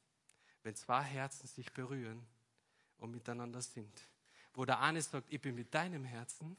Wenn 0.61 0.75
zwei 0.75 1.01
Herzen 1.01 1.47
sich 1.47 1.73
berühren 1.73 2.25
und 2.97 3.11
miteinander 3.11 3.61
sind. 3.61 4.07
Wo 4.53 4.65
der 4.65 4.79
eine 4.79 5.01
sagt, 5.01 5.31
ich 5.31 5.41
bin 5.41 5.55
mit 5.55 5.73
deinem 5.73 6.05
Herzen 6.05 6.55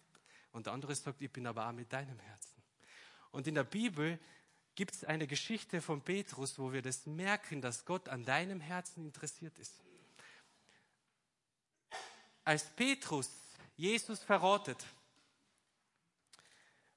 und 0.54 0.66
der 0.66 0.72
andere 0.72 0.94
sagt, 0.94 1.20
ich 1.20 1.32
bin 1.32 1.46
aber 1.46 1.68
auch 1.68 1.72
mit 1.72 1.92
deinem 1.92 2.18
Herzen. 2.18 2.62
Und 3.32 3.48
in 3.48 3.56
der 3.56 3.64
Bibel 3.64 4.18
gibt 4.76 4.94
es 4.94 5.04
eine 5.04 5.26
Geschichte 5.26 5.82
von 5.82 6.00
Petrus, 6.00 6.58
wo 6.58 6.72
wir 6.72 6.80
das 6.80 7.06
merken, 7.06 7.60
dass 7.60 7.84
Gott 7.84 8.08
an 8.08 8.24
deinem 8.24 8.60
Herzen 8.60 9.04
interessiert 9.04 9.58
ist. 9.58 9.82
als 12.44 12.64
Petrus 12.76 13.30
Jesus 13.76 14.22
verrotet 14.22 14.84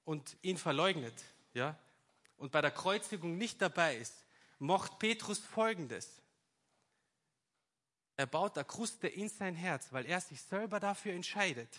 und 0.03 0.37
ihn 0.41 0.57
verleugnet, 0.57 1.15
ja, 1.53 1.79
und 2.37 2.51
bei 2.51 2.61
der 2.61 2.71
Kreuzigung 2.71 3.37
nicht 3.37 3.61
dabei 3.61 3.97
ist, 3.97 4.13
macht 4.59 4.99
Petrus 4.99 5.39
Folgendes. 5.39 6.21
Er 8.17 8.27
baut 8.27 8.57
eine 8.57 8.65
Kruste 8.65 9.07
in 9.07 9.29
sein 9.29 9.55
Herz, 9.55 9.87
weil 9.91 10.05
er 10.05 10.21
sich 10.21 10.41
selber 10.41 10.79
dafür 10.79 11.13
entscheidet. 11.13 11.69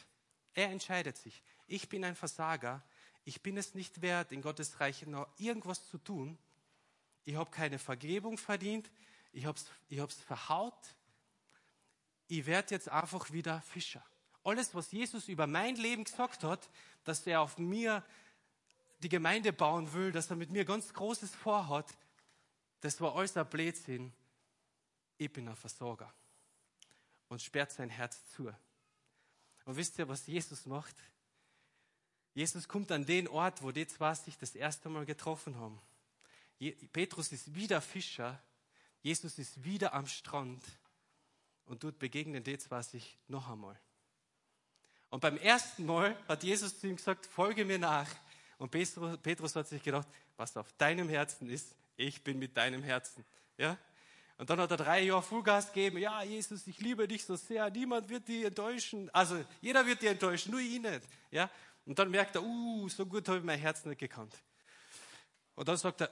Er 0.54 0.70
entscheidet 0.70 1.16
sich. 1.16 1.42
Ich 1.68 1.88
bin 1.88 2.04
ein 2.04 2.16
Versager. 2.16 2.82
Ich 3.24 3.42
bin 3.42 3.56
es 3.56 3.74
nicht 3.74 4.00
wert, 4.00 4.32
in 4.32 4.42
Gottes 4.42 4.80
Reich 4.80 5.06
noch 5.06 5.28
irgendwas 5.38 5.86
zu 5.88 5.98
tun. 5.98 6.38
Ich 7.24 7.36
habe 7.36 7.50
keine 7.50 7.78
Vergebung 7.78 8.38
verdient. 8.38 8.90
Ich 9.32 9.44
habe 9.44 9.58
es 9.58 9.66
ich 9.88 10.00
hab's 10.00 10.18
verhaut. 10.20 10.94
Ich 12.26 12.46
werde 12.46 12.74
jetzt 12.74 12.88
einfach 12.88 13.30
wieder 13.30 13.60
Fischer. 13.60 14.04
Alles, 14.44 14.74
was 14.74 14.90
Jesus 14.92 15.28
über 15.28 15.46
mein 15.46 15.76
Leben 15.76 16.04
gesagt 16.04 16.42
hat, 16.42 16.70
dass 17.04 17.26
er 17.26 17.42
auf 17.42 17.58
mir 17.58 18.02
die 19.00 19.08
Gemeinde 19.08 19.52
bauen 19.52 19.92
will, 19.92 20.10
dass 20.10 20.30
er 20.30 20.36
mit 20.36 20.50
mir 20.50 20.64
ganz 20.64 20.92
Großes 20.92 21.34
vorhat, 21.34 21.86
das 22.80 23.00
war 23.00 23.14
alles 23.14 23.36
ein 23.36 23.48
Blödsinn. 23.48 24.12
Ich 25.18 25.32
bin 25.32 25.48
ein 25.48 25.56
Versorger 25.56 26.12
und 27.28 27.42
sperrt 27.42 27.72
sein 27.72 27.90
Herz 27.90 28.26
zu. 28.30 28.46
Und 29.64 29.76
wisst 29.76 29.98
ihr, 29.98 30.08
was 30.08 30.26
Jesus 30.26 30.64
macht? 30.64 30.96
Jesus 32.38 32.68
kommt 32.68 32.92
an 32.92 33.04
den 33.04 33.26
Ort, 33.26 33.64
wo 33.64 33.72
die 33.72 33.84
zwei 33.88 34.14
sich 34.14 34.38
das 34.38 34.54
erste 34.54 34.88
Mal 34.88 35.04
getroffen 35.04 35.56
haben. 35.56 35.80
Petrus 36.92 37.32
ist 37.32 37.52
wieder 37.52 37.80
Fischer, 37.80 38.40
Jesus 39.02 39.40
ist 39.40 39.64
wieder 39.64 39.92
am 39.92 40.06
Strand 40.06 40.62
und 41.66 41.82
dort 41.82 41.98
begegnen 41.98 42.44
die 42.44 42.56
zwei 42.56 42.80
sich 42.82 43.18
noch 43.26 43.50
einmal. 43.50 43.76
Und 45.10 45.18
beim 45.18 45.36
ersten 45.38 45.84
Mal 45.84 46.16
hat 46.28 46.44
Jesus 46.44 46.78
zu 46.78 46.86
ihm 46.86 46.94
gesagt, 46.94 47.26
folge 47.26 47.64
mir 47.64 47.80
nach. 47.80 48.08
Und 48.58 48.70
Petrus 48.70 49.56
hat 49.56 49.66
sich 49.66 49.82
gedacht, 49.82 50.06
was 50.36 50.56
auf 50.56 50.72
deinem 50.74 51.08
Herzen 51.08 51.50
ist, 51.50 51.74
ich 51.96 52.22
bin 52.22 52.38
mit 52.38 52.56
deinem 52.56 52.84
Herzen. 52.84 53.24
Ja? 53.56 53.76
Und 54.36 54.48
dann 54.48 54.60
hat 54.60 54.70
er 54.70 54.76
drei 54.76 55.02
Jahre 55.02 55.22
Vollgas 55.22 55.72
gegeben. 55.72 55.98
Ja, 55.98 56.22
Jesus, 56.22 56.64
ich 56.68 56.78
liebe 56.78 57.08
dich 57.08 57.24
so 57.24 57.34
sehr. 57.34 57.68
Niemand 57.70 58.08
wird 58.08 58.28
dich 58.28 58.44
enttäuschen. 58.44 59.10
Also, 59.12 59.44
jeder 59.60 59.84
wird 59.84 60.00
dich 60.00 60.10
enttäuschen, 60.10 60.52
nur 60.52 60.60
ich 60.60 60.80
nicht. 60.80 61.02
Ja? 61.32 61.50
Und 61.88 61.98
dann 61.98 62.10
merkt 62.10 62.36
er, 62.36 62.42
uh, 62.42 62.86
so 62.90 63.06
gut 63.06 63.26
habe 63.28 63.38
ich 63.38 63.44
mein 63.44 63.58
Herz 63.58 63.86
nicht 63.86 63.98
gekannt. 63.98 64.34
Und 65.54 65.66
dann 65.66 65.78
sagt 65.78 66.02
er, 66.02 66.10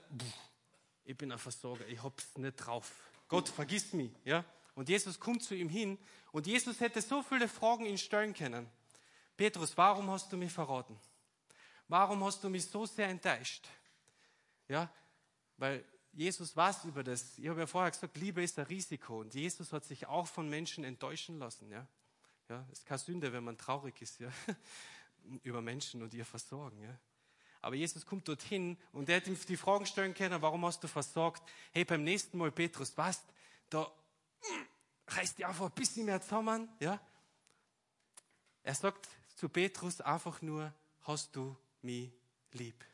ich 1.04 1.14
bin 1.14 1.30
ein 1.30 1.38
Versorger, 1.38 1.86
ich 1.86 2.02
hab's 2.02 2.34
nicht 2.38 2.56
drauf. 2.56 2.90
Gott, 3.28 3.50
vergiss 3.50 3.92
mich. 3.92 4.10
Ja? 4.24 4.42
Und 4.74 4.88
Jesus 4.88 5.20
kommt 5.20 5.42
zu 5.42 5.54
ihm 5.54 5.68
hin. 5.68 5.98
Und 6.32 6.46
Jesus 6.46 6.80
hätte 6.80 7.02
so 7.02 7.22
viele 7.22 7.46
Fragen 7.46 7.84
ihn 7.84 7.98
stellen 7.98 8.32
können. 8.32 8.66
Petrus, 9.36 9.76
warum 9.76 10.08
hast 10.10 10.32
du 10.32 10.38
mich 10.38 10.50
verraten? 10.50 10.98
Warum 11.88 12.24
hast 12.24 12.42
du 12.42 12.48
mich 12.48 12.64
so 12.64 12.86
sehr 12.86 13.08
enttäuscht? 13.08 13.68
Ja, 14.68 14.90
weil 15.58 15.84
Jesus 16.14 16.56
weiß 16.56 16.86
über 16.86 17.04
das. 17.04 17.36
Ich 17.36 17.48
habe 17.48 17.60
ja 17.60 17.66
vorher 17.66 17.90
gesagt, 17.90 18.16
Liebe 18.16 18.42
ist 18.42 18.58
ein 18.58 18.64
Risiko. 18.64 19.20
Und 19.20 19.34
Jesus 19.34 19.74
hat 19.74 19.84
sich 19.84 20.06
auch 20.06 20.26
von 20.26 20.48
Menschen 20.48 20.84
enttäuschen 20.84 21.38
lassen. 21.38 21.70
Ja, 21.70 21.86
ja 22.48 22.66
ist 22.72 22.86
keine 22.86 22.98
Sünde, 22.98 23.30
wenn 23.34 23.44
man 23.44 23.58
traurig 23.58 24.00
ist, 24.00 24.20
ja, 24.20 24.32
über 25.42 25.62
Menschen 25.62 26.02
und 26.02 26.14
ihr 26.14 26.24
versorgen. 26.24 26.82
Ja. 26.82 26.98
Aber 27.62 27.74
Jesus 27.74 28.06
kommt 28.06 28.28
dorthin 28.28 28.78
und 28.92 29.08
er 29.08 29.16
hat 29.16 29.26
ihm 29.26 29.38
die 29.48 29.56
Fragen 29.56 29.86
stellen 29.86 30.14
können, 30.14 30.40
warum 30.40 30.64
hast 30.64 30.82
du 30.84 30.88
versorgt? 30.88 31.42
Hey, 31.72 31.84
beim 31.84 32.04
nächsten 32.04 32.38
Mal, 32.38 32.52
Petrus, 32.52 32.96
was? 32.96 33.24
Da 33.70 33.90
hm, 34.40 34.66
reißt 35.08 35.38
die 35.38 35.44
einfach 35.44 35.66
ein 35.66 35.74
bisschen 35.74 36.04
mehr 36.06 36.20
zusammen. 36.20 36.68
Ja? 36.80 37.00
Er 38.62 38.74
sagt 38.74 39.08
zu 39.34 39.48
Petrus 39.48 40.00
einfach 40.00 40.42
nur, 40.42 40.72
hast 41.02 41.34
du 41.34 41.56
mich 41.82 42.12
lieb? 42.52 42.84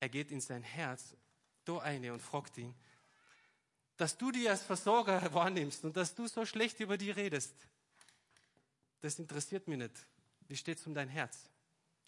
Er 0.00 0.08
geht 0.08 0.30
in 0.30 0.40
sein 0.40 0.62
Herz 0.62 1.16
da 1.64 1.78
eine 1.78 2.12
und 2.12 2.20
fragt 2.20 2.58
ihn, 2.58 2.74
dass 3.96 4.16
du 4.16 4.30
die 4.30 4.48
als 4.48 4.62
Versorger 4.62 5.22
wahrnimmst 5.34 5.84
und 5.84 5.96
dass 5.96 6.14
du 6.14 6.26
so 6.26 6.44
schlecht 6.44 6.80
über 6.80 6.96
die 6.96 7.10
redest, 7.10 7.54
das 9.00 9.18
interessiert 9.18 9.68
mich 9.68 9.78
nicht. 9.78 10.06
Wie 10.48 10.56
steht's 10.56 10.86
um 10.86 10.94
dein 10.94 11.08
Herz? 11.08 11.50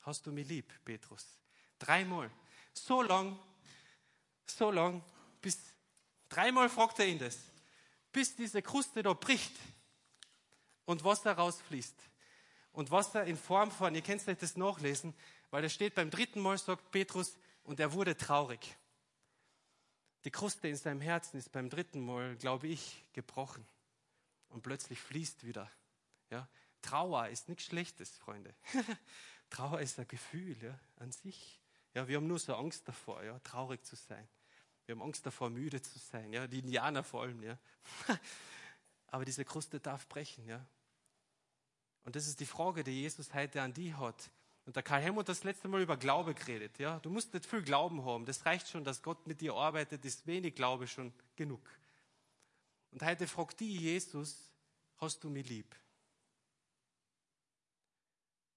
Hast 0.02 0.26
du 0.26 0.32
mich 0.32 0.48
lieb, 0.48 0.72
Petrus? 0.84 1.26
Dreimal. 1.78 2.30
So 2.72 3.02
lang, 3.02 3.38
so 4.46 4.70
lang, 4.70 5.02
bis, 5.40 5.58
dreimal 6.28 6.68
fragt 6.68 6.98
er 7.00 7.06
ihn 7.06 7.18
das, 7.18 7.38
bis 8.12 8.34
diese 8.36 8.62
Kruste 8.62 9.02
da 9.02 9.12
bricht 9.12 9.54
und 10.84 11.04
Wasser 11.04 11.32
rausfließt. 11.32 11.96
Und 12.72 12.90
Wasser 12.90 13.24
in 13.24 13.36
Form 13.36 13.70
von, 13.70 13.94
ihr 13.94 14.02
könnt 14.02 14.26
euch 14.28 14.38
das 14.38 14.56
nachlesen, 14.56 15.14
weil 15.50 15.64
es 15.64 15.72
steht 15.72 15.94
beim 15.94 16.10
dritten 16.10 16.40
Mal, 16.40 16.58
sagt 16.58 16.90
Petrus, 16.90 17.36
und 17.64 17.80
er 17.80 17.92
wurde 17.92 18.16
traurig. 18.16 18.76
Die 20.24 20.30
Kruste 20.30 20.68
in 20.68 20.76
seinem 20.76 21.00
Herzen 21.00 21.38
ist 21.38 21.52
beim 21.52 21.68
dritten 21.68 22.00
Mal, 22.00 22.36
glaube 22.36 22.68
ich, 22.68 23.04
gebrochen. 23.12 23.66
Und 24.48 24.62
plötzlich 24.62 25.00
fließt 25.00 25.44
wieder. 25.44 25.70
Ja? 26.30 26.48
Trauer 26.82 27.28
ist 27.28 27.48
nichts 27.48 27.64
Schlechtes, 27.64 28.16
Freunde. 28.18 28.54
Trauer 29.50 29.80
ist 29.80 29.98
ein 29.98 30.08
Gefühl 30.08 30.56
ja, 30.62 30.78
an 30.96 31.12
sich. 31.12 31.60
Ja, 31.94 32.06
wir 32.06 32.16
haben 32.16 32.26
nur 32.26 32.38
so 32.38 32.54
Angst 32.54 32.86
davor, 32.86 33.22
ja, 33.22 33.38
traurig 33.40 33.84
zu 33.84 33.96
sein. 33.96 34.28
Wir 34.86 34.94
haben 34.94 35.02
Angst 35.02 35.26
davor, 35.26 35.50
müde 35.50 35.82
zu 35.82 35.98
sein. 35.98 36.32
Ja, 36.32 36.46
die 36.46 36.60
Indianer 36.60 37.02
vor 37.02 37.22
allem. 37.22 37.42
Ja. 37.42 37.58
Aber 39.08 39.24
diese 39.24 39.44
Kruste 39.44 39.80
darf 39.80 40.06
brechen. 40.08 40.46
Ja. 40.46 40.64
Und 42.04 42.16
das 42.16 42.26
ist 42.26 42.40
die 42.40 42.46
Frage, 42.46 42.84
die 42.84 43.02
Jesus 43.02 43.34
heute 43.34 43.60
an 43.60 43.74
die 43.74 43.94
hat. 43.94 44.30
Und 44.64 44.76
der 44.76 44.82
Karl 44.82 45.02
Helmut 45.02 45.22
hat 45.22 45.30
das 45.30 45.44
letzte 45.44 45.68
Mal 45.68 45.82
über 45.82 45.96
Glaube 45.96 46.34
geredet. 46.34 46.78
Ja? 46.78 47.00
Du 47.00 47.10
musst 47.10 47.32
nicht 47.32 47.46
viel 47.46 47.62
Glauben 47.62 48.04
haben. 48.04 48.26
Das 48.26 48.44
reicht 48.46 48.68
schon, 48.68 48.84
dass 48.84 49.02
Gott 49.02 49.26
mit 49.26 49.40
dir 49.40 49.54
arbeitet, 49.54 50.04
ist 50.04 50.26
wenig 50.26 50.54
Glaube 50.54 50.86
schon 50.86 51.12
genug. 51.36 51.60
Und 52.90 53.02
heute 53.02 53.26
fragt 53.26 53.60
die 53.60 53.76
Jesus, 53.76 54.52
hast 54.98 55.24
du 55.24 55.30
mich 55.30 55.48
lieb? 55.48 55.74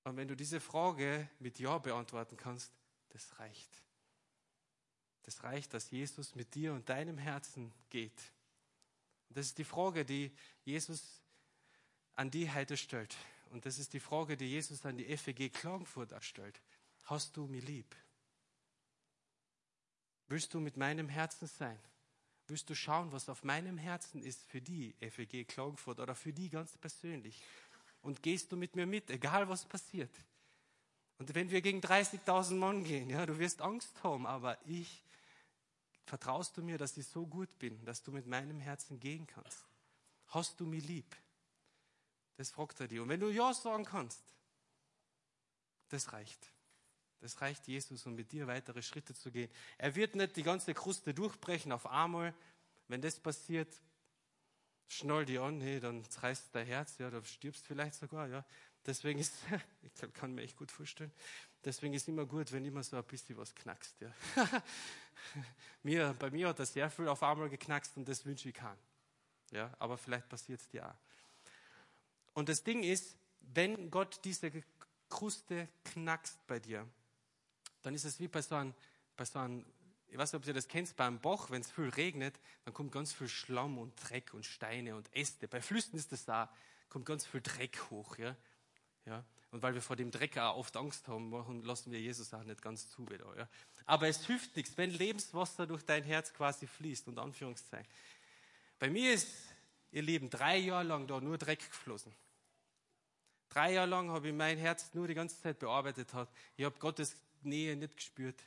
Und 0.03 0.17
wenn 0.17 0.27
du 0.27 0.35
diese 0.35 0.59
Frage 0.59 1.29
mit 1.39 1.59
Ja 1.59 1.77
beantworten 1.77 2.37
kannst, 2.37 2.71
das 3.09 3.39
reicht. 3.39 3.69
Das 5.23 5.43
reicht, 5.43 5.73
dass 5.73 5.91
Jesus 5.91 6.35
mit 6.35 6.55
dir 6.55 6.73
und 6.73 6.89
deinem 6.89 7.17
Herzen 7.17 7.71
geht. 7.89 8.19
Und 9.29 9.37
das 9.37 9.47
ist 9.47 9.57
die 9.57 9.63
Frage, 9.63 10.03
die 10.03 10.31
Jesus 10.63 11.21
an 12.15 12.31
die 12.31 12.51
heute 12.51 12.77
stellt. 12.77 13.15
Und 13.51 13.65
das 13.65 13.79
ist 13.79 13.93
die 13.93 13.99
Frage, 13.99 14.37
die 14.37 14.47
Jesus 14.47 14.85
an 14.85 14.97
die 14.97 15.17
FEG 15.17 15.53
Klagenfurt 15.53 16.11
erstellt. 16.11 16.59
Hast 17.03 17.37
du 17.37 17.47
mich 17.47 17.63
lieb? 17.63 17.95
Willst 20.27 20.53
du 20.53 20.59
mit 20.59 20.77
meinem 20.77 21.09
Herzen 21.09 21.47
sein? 21.47 21.77
Willst 22.47 22.69
du 22.69 22.75
schauen, 22.75 23.11
was 23.11 23.29
auf 23.29 23.43
meinem 23.43 23.77
Herzen 23.77 24.23
ist 24.23 24.43
für 24.43 24.61
die 24.61 24.95
FEG 24.99 25.47
Klagenfurt 25.47 25.99
oder 25.99 26.15
für 26.15 26.33
die 26.33 26.49
ganz 26.49 26.77
persönlich? 26.77 27.41
Und 28.01 28.23
gehst 28.23 28.51
du 28.51 28.57
mit 28.57 28.75
mir 28.75 28.85
mit, 28.85 29.09
egal 29.09 29.47
was 29.47 29.65
passiert? 29.65 30.11
Und 31.17 31.35
wenn 31.35 31.51
wir 31.51 31.61
gegen 31.61 31.81
30.000 31.81 32.55
Mann 32.55 32.83
gehen, 32.83 33.09
ja, 33.09 33.25
du 33.25 33.37
wirst 33.37 33.61
Angst 33.61 34.03
haben, 34.03 34.25
aber 34.25 34.57
ich, 34.65 35.03
vertraust 36.05 36.57
du 36.57 36.63
mir, 36.63 36.77
dass 36.77 36.97
ich 36.97 37.05
so 37.05 37.27
gut 37.27 37.59
bin, 37.59 37.85
dass 37.85 38.01
du 38.01 38.11
mit 38.11 38.25
meinem 38.25 38.59
Herzen 38.59 38.99
gehen 38.99 39.27
kannst? 39.27 39.65
Hast 40.29 40.59
du 40.59 40.65
mich 40.65 40.83
lieb? 40.83 41.15
Das 42.37 42.49
fragt 42.49 42.79
er 42.79 42.87
dir. 42.87 43.03
Und 43.03 43.09
wenn 43.09 43.19
du 43.19 43.29
Ja 43.29 43.53
sagen 43.53 43.85
kannst, 43.85 44.23
das 45.89 46.11
reicht. 46.11 46.51
Das 47.19 47.39
reicht 47.41 47.67
Jesus, 47.67 48.05
um 48.07 48.15
mit 48.15 48.31
dir 48.31 48.47
weitere 48.47 48.81
Schritte 48.81 49.13
zu 49.13 49.29
gehen. 49.29 49.51
Er 49.77 49.93
wird 49.93 50.15
nicht 50.15 50.35
die 50.35 50.43
ganze 50.43 50.73
Kruste 50.73 51.13
durchbrechen 51.13 51.71
auf 51.71 51.85
einmal. 51.85 52.33
Wenn 52.87 53.01
das 53.01 53.19
passiert, 53.19 53.69
schnall 54.91 55.25
die 55.25 55.39
an, 55.39 55.61
hey, 55.61 55.79
dann 55.79 56.03
reißt 56.19 56.49
dein 56.53 56.67
Herz, 56.67 56.97
ja, 56.97 57.09
da 57.09 57.23
stirbst 57.23 57.65
vielleicht 57.65 57.95
sogar, 57.95 58.27
ja. 58.27 58.45
Deswegen 58.85 59.19
ist, 59.19 59.33
ich 59.83 59.93
glaube, 59.93 60.13
kann 60.13 60.33
mir 60.33 60.41
echt 60.41 60.57
gut 60.57 60.71
vorstellen, 60.71 61.11
deswegen 61.63 61.93
ist 61.93 62.07
immer 62.07 62.25
gut, 62.25 62.51
wenn 62.51 62.65
immer 62.65 62.83
so 62.83 62.97
ein 62.97 63.03
bisschen 63.05 63.37
was 63.37 63.55
knackst, 63.55 64.01
ja. 64.01 64.13
mir, 65.83 66.13
bei 66.19 66.29
mir 66.29 66.49
hat 66.49 66.59
das 66.59 66.73
sehr 66.73 66.89
viel 66.89 67.07
auf 67.07 67.23
einmal 67.23 67.49
geknackst 67.49 67.95
und 67.95 68.07
das 68.07 68.25
wünsche 68.25 68.49
ich 68.49 68.55
keinen. 68.55 68.79
Ja, 69.51 69.73
aber 69.79 69.97
vielleicht 69.97 70.27
passiert 70.29 70.61
es 70.61 70.67
dir 70.67 70.89
auch. 70.89 70.95
Und 72.33 72.49
das 72.49 72.63
Ding 72.63 72.83
ist, 72.83 73.15
wenn 73.39 73.91
Gott 73.91 74.19
diese 74.23 74.51
Kruste 75.09 75.67
knackst 75.85 76.45
bei 76.47 76.59
dir, 76.59 76.87
dann 77.81 77.93
ist 77.93 78.05
es 78.05 78.19
wie 78.19 78.27
bei 78.27 78.41
so 78.41 78.55
einem, 78.55 78.73
bei 79.15 79.25
so 79.25 79.39
einem 79.39 79.65
ich 80.11 80.17
weiß 80.17 80.33
nicht, 80.33 80.41
ob 80.41 80.47
ihr 80.47 80.53
das 80.53 80.67
kennt, 80.67 80.93
beim 80.97 81.19
Bach, 81.19 81.49
wenn 81.49 81.61
es 81.61 81.71
viel 81.71 81.87
regnet, 81.87 82.37
dann 82.65 82.73
kommt 82.73 82.91
ganz 82.91 83.13
viel 83.13 83.29
Schlamm 83.29 83.77
und 83.77 83.93
Dreck 83.95 84.33
und 84.33 84.45
Steine 84.45 84.95
und 84.95 85.09
Äste. 85.15 85.47
Bei 85.47 85.61
Flüssen 85.61 85.95
ist 85.97 86.11
das 86.11 86.25
da, 86.25 86.53
kommt 86.89 87.05
ganz 87.05 87.25
viel 87.25 87.39
Dreck 87.39 87.79
hoch. 87.89 88.17
Ja? 88.17 88.35
Ja? 89.05 89.23
Und 89.51 89.63
weil 89.63 89.73
wir 89.73 89.81
vor 89.81 89.95
dem 89.95 90.11
Dreck 90.11 90.37
auch 90.37 90.57
oft 90.57 90.75
Angst 90.75 91.07
haben, 91.07 91.29
machen, 91.29 91.63
lassen 91.63 91.93
wir 91.93 91.99
Jesus 92.01 92.33
auch 92.33 92.43
nicht 92.43 92.61
ganz 92.61 92.89
zu 92.89 93.09
wieder. 93.09 93.25
Ja? 93.37 93.47
Aber 93.85 94.09
es 94.09 94.25
hilft 94.25 94.53
nichts, 94.57 94.77
wenn 94.77 94.91
Lebenswasser 94.91 95.65
durch 95.65 95.83
dein 95.85 96.03
Herz 96.03 96.33
quasi 96.33 96.67
fließt, 96.67 97.07
und 97.07 97.17
Anführungszeichen. 97.17 97.87
Bei 98.79 98.89
mir 98.89 99.13
ist 99.13 99.29
ihr 99.91 100.01
Lieben, 100.01 100.29
drei 100.29 100.57
Jahre 100.57 100.83
lang 100.83 101.07
da 101.07 101.21
nur 101.21 101.37
Dreck 101.37 101.59
geflossen. 101.59 102.13
Drei 103.47 103.73
Jahre 103.73 103.87
lang 103.87 104.09
habe 104.09 104.27
ich 104.27 104.33
mein 104.33 104.57
Herz 104.57 104.93
nur 104.93 105.07
die 105.07 105.13
ganze 105.13 105.41
Zeit 105.41 105.59
bearbeitet. 105.59 106.09
Ich 106.57 106.65
habe 106.65 106.77
Gottes 106.79 107.15
Nähe 107.43 107.77
nicht 107.77 107.95
gespürt. 107.95 108.41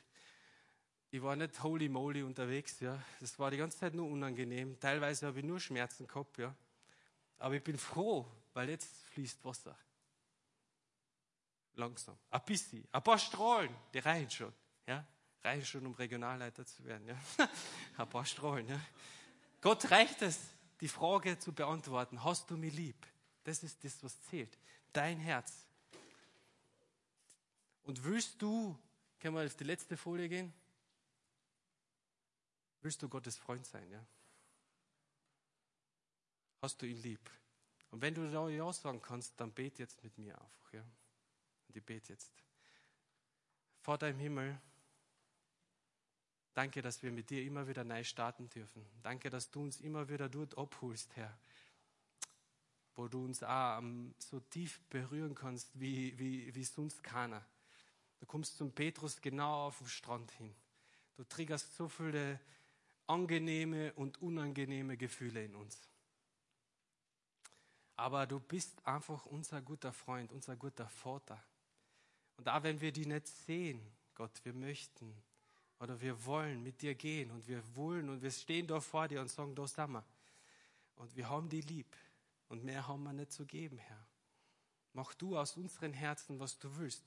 Ich 1.11 1.21
war 1.21 1.35
nicht 1.35 1.61
holy 1.63 1.87
moly 1.87 2.23
unterwegs. 2.23 2.79
Ja. 2.79 3.01
Das 3.19 3.37
war 3.39 3.51
die 3.51 3.57
ganze 3.57 3.77
Zeit 3.77 3.93
nur 3.93 4.09
unangenehm. 4.09 4.79
Teilweise 4.79 5.27
habe 5.27 5.39
ich 5.39 5.45
nur 5.45 5.59
Schmerzen 5.59 6.07
gehabt. 6.07 6.37
Ja. 6.37 6.53
Aber 7.39 7.55
ich 7.55 7.63
bin 7.63 7.77
froh, 7.77 8.25
weil 8.53 8.69
jetzt 8.69 8.95
fließt 9.11 9.43
Wasser. 9.45 9.77
Langsam. 11.75 12.17
Ein 12.29 12.41
bisschen. 12.45 12.87
Ein 12.91 13.03
paar 13.03 13.19
Strahlen, 13.19 13.73
die 13.93 13.99
reichen 13.99 14.29
schon. 14.29 14.53
Ja. 14.87 15.05
Reichen 15.43 15.65
schon, 15.65 15.85
um 15.85 15.93
Regionalleiter 15.93 16.65
zu 16.65 16.83
werden. 16.85 17.07
Ja. 17.07 17.17
Ein 17.97 18.09
paar 18.09 18.25
Strahlen. 18.25 18.67
Ja. 18.67 18.79
Gott 19.61 19.89
reicht 19.91 20.21
es, 20.21 20.39
die 20.81 20.87
Frage 20.87 21.37
zu 21.37 21.53
beantworten. 21.53 22.23
Hast 22.23 22.49
du 22.49 22.57
mich 22.57 22.73
lieb? 22.73 23.05
Das 23.43 23.61
ist 23.63 23.83
das, 23.83 24.03
was 24.03 24.19
zählt 24.23 24.57
dein 24.95 25.19
Herz. 25.19 25.65
Und 27.83 28.03
willst 28.03 28.41
du, 28.41 28.77
können 29.19 29.35
wir 29.35 29.45
auf 29.45 29.55
die 29.55 29.65
letzte 29.65 29.97
Folie 29.97 30.29
gehen? 30.29 30.53
Willst 32.85 33.01
du 33.01 33.09
Gottes 33.09 33.35
Freund 33.35 33.65
sein, 33.65 33.89
ja? 33.89 34.05
Hast 36.61 36.79
du 36.79 36.85
ihn 36.85 37.01
lieb? 37.01 37.31
Und 37.89 37.99
wenn 37.99 38.13
du 38.13 38.29
da 38.29 38.47
Ja 38.47 38.71
sagen 38.73 39.01
kannst, 39.01 39.39
dann 39.39 39.51
bet 39.51 39.79
jetzt 39.79 40.03
mit 40.03 40.15
mir 40.19 40.39
einfach, 40.39 40.71
ja? 40.71 40.81
Und 41.67 41.75
ich 41.75 41.83
bete 41.83 42.13
jetzt. 42.13 42.31
Vater 43.81 44.07
im 44.09 44.19
Himmel, 44.19 44.61
danke, 46.53 46.83
dass 46.83 47.01
wir 47.01 47.11
mit 47.11 47.31
dir 47.31 47.43
immer 47.43 47.67
wieder 47.67 47.83
neu 47.83 48.03
starten 48.03 48.51
dürfen. 48.51 48.85
Danke, 49.01 49.31
dass 49.31 49.49
du 49.49 49.63
uns 49.63 49.81
immer 49.81 50.07
wieder 50.07 50.29
dort 50.29 50.55
abholst, 50.55 51.15
Herr 51.15 51.35
wo 52.93 53.07
du 53.07 53.25
uns 53.25 53.41
auch 53.41 53.81
so 54.19 54.39
tief 54.39 54.79
berühren 54.89 55.33
kannst, 55.33 55.71
wie, 55.73 56.17
wie, 56.19 56.53
wie 56.53 56.63
sonst 56.63 57.03
keiner. 57.03 57.43
Du 58.19 58.27
kommst 58.27 58.57
zum 58.57 58.71
Petrus 58.71 59.19
genau 59.19 59.65
auf 59.65 59.79
den 59.79 59.87
Strand 59.87 60.29
hin. 60.33 60.55
Du 61.15 61.23
triggerst 61.23 61.75
so 61.75 61.89
viele 61.89 62.39
angenehme 63.07 63.93
und 63.93 64.21
unangenehme 64.21 64.97
Gefühle 64.97 65.45
in 65.45 65.55
uns. 65.55 65.89
Aber 67.95 68.25
du 68.25 68.39
bist 68.39 68.85
einfach 68.85 69.25
unser 69.25 69.61
guter 69.61 69.93
Freund, 69.93 70.31
unser 70.31 70.55
guter 70.55 70.89
Vater. 70.89 71.41
Und 72.37 72.49
auch 72.49 72.63
wenn 72.63 72.81
wir 72.81 72.91
die 72.91 73.05
nicht 73.05 73.27
sehen, 73.27 73.79
Gott, 74.13 74.31
wir 74.43 74.53
möchten 74.53 75.15
oder 75.79 75.99
wir 76.01 76.25
wollen 76.25 76.63
mit 76.63 76.81
dir 76.81 76.95
gehen 76.95 77.31
und 77.31 77.47
wir 77.47 77.63
wollen 77.75 78.09
und 78.09 78.21
wir 78.21 78.31
stehen 78.31 78.67
da 78.67 78.79
vor 78.79 79.07
dir 79.07 79.21
und 79.21 79.29
sagen, 79.29 79.55
da 79.55 79.67
sind 79.67 79.91
wir. 79.91 80.03
Und 80.95 81.15
wir 81.15 81.29
haben 81.29 81.49
die 81.49 81.61
lieb. 81.61 81.95
Und 82.47 82.63
mehr 82.63 82.87
haben 82.87 83.03
wir 83.03 83.13
nicht 83.13 83.31
zu 83.31 83.45
geben, 83.45 83.77
Herr. 83.77 84.07
Mach 84.93 85.13
du 85.13 85.37
aus 85.37 85.57
unseren 85.57 85.93
Herzen, 85.93 86.39
was 86.39 86.57
du 86.57 86.73
willst. 86.77 87.03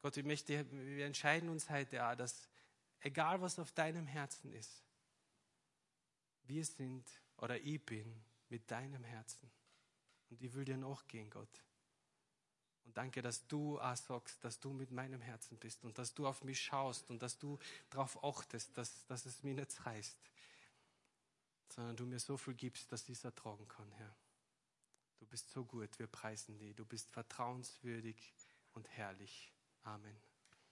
Gott, 0.00 0.16
ich 0.16 0.24
möchte, 0.24 0.66
wir 0.70 1.06
entscheiden 1.06 1.48
uns 1.48 1.68
heute 1.68 2.06
auch, 2.06 2.14
dass 2.14 2.48
egal 3.02 3.40
was 3.40 3.58
auf 3.58 3.72
deinem 3.72 4.06
Herzen 4.06 4.52
ist, 4.52 4.82
wir 6.44 6.64
sind 6.64 7.08
oder 7.36 7.60
ich 7.60 7.84
bin 7.84 8.22
mit 8.48 8.70
deinem 8.70 9.04
Herzen. 9.04 9.50
Und 10.30 10.40
ich 10.40 10.52
will 10.54 10.64
dir 10.64 10.76
nachgehen, 10.76 11.30
Gott. 11.30 11.62
Und 12.84 12.96
danke, 12.96 13.22
dass 13.22 13.46
du 13.46 13.78
auch 13.80 13.96
sagst, 13.96 14.42
dass 14.42 14.58
du 14.58 14.72
mit 14.72 14.90
meinem 14.90 15.20
Herzen 15.20 15.56
bist 15.58 15.84
und 15.84 15.98
dass 15.98 16.14
du 16.14 16.26
auf 16.26 16.42
mich 16.42 16.60
schaust 16.60 17.10
und 17.10 17.22
dass 17.22 17.38
du 17.38 17.58
darauf 17.90 18.22
achtest, 18.24 18.76
dass, 18.76 19.06
dass 19.06 19.24
es 19.26 19.42
mir 19.42 19.54
nicht 19.54 19.86
reißt 19.86 20.18
sondern 21.72 21.96
du 21.96 22.06
mir 22.06 22.20
so 22.20 22.36
viel 22.36 22.54
gibst, 22.54 22.92
dass 22.92 23.08
ich 23.08 23.16
es 23.16 23.24
ertragen 23.24 23.66
kann, 23.66 23.90
Herr. 23.92 24.14
Du 25.18 25.26
bist 25.26 25.50
so 25.50 25.64
gut, 25.64 25.98
wir 25.98 26.06
preisen 26.06 26.58
dich. 26.58 26.74
Du 26.74 26.84
bist 26.84 27.10
vertrauenswürdig 27.10 28.34
und 28.74 28.88
herrlich. 28.88 29.52
Amen. 29.84 30.31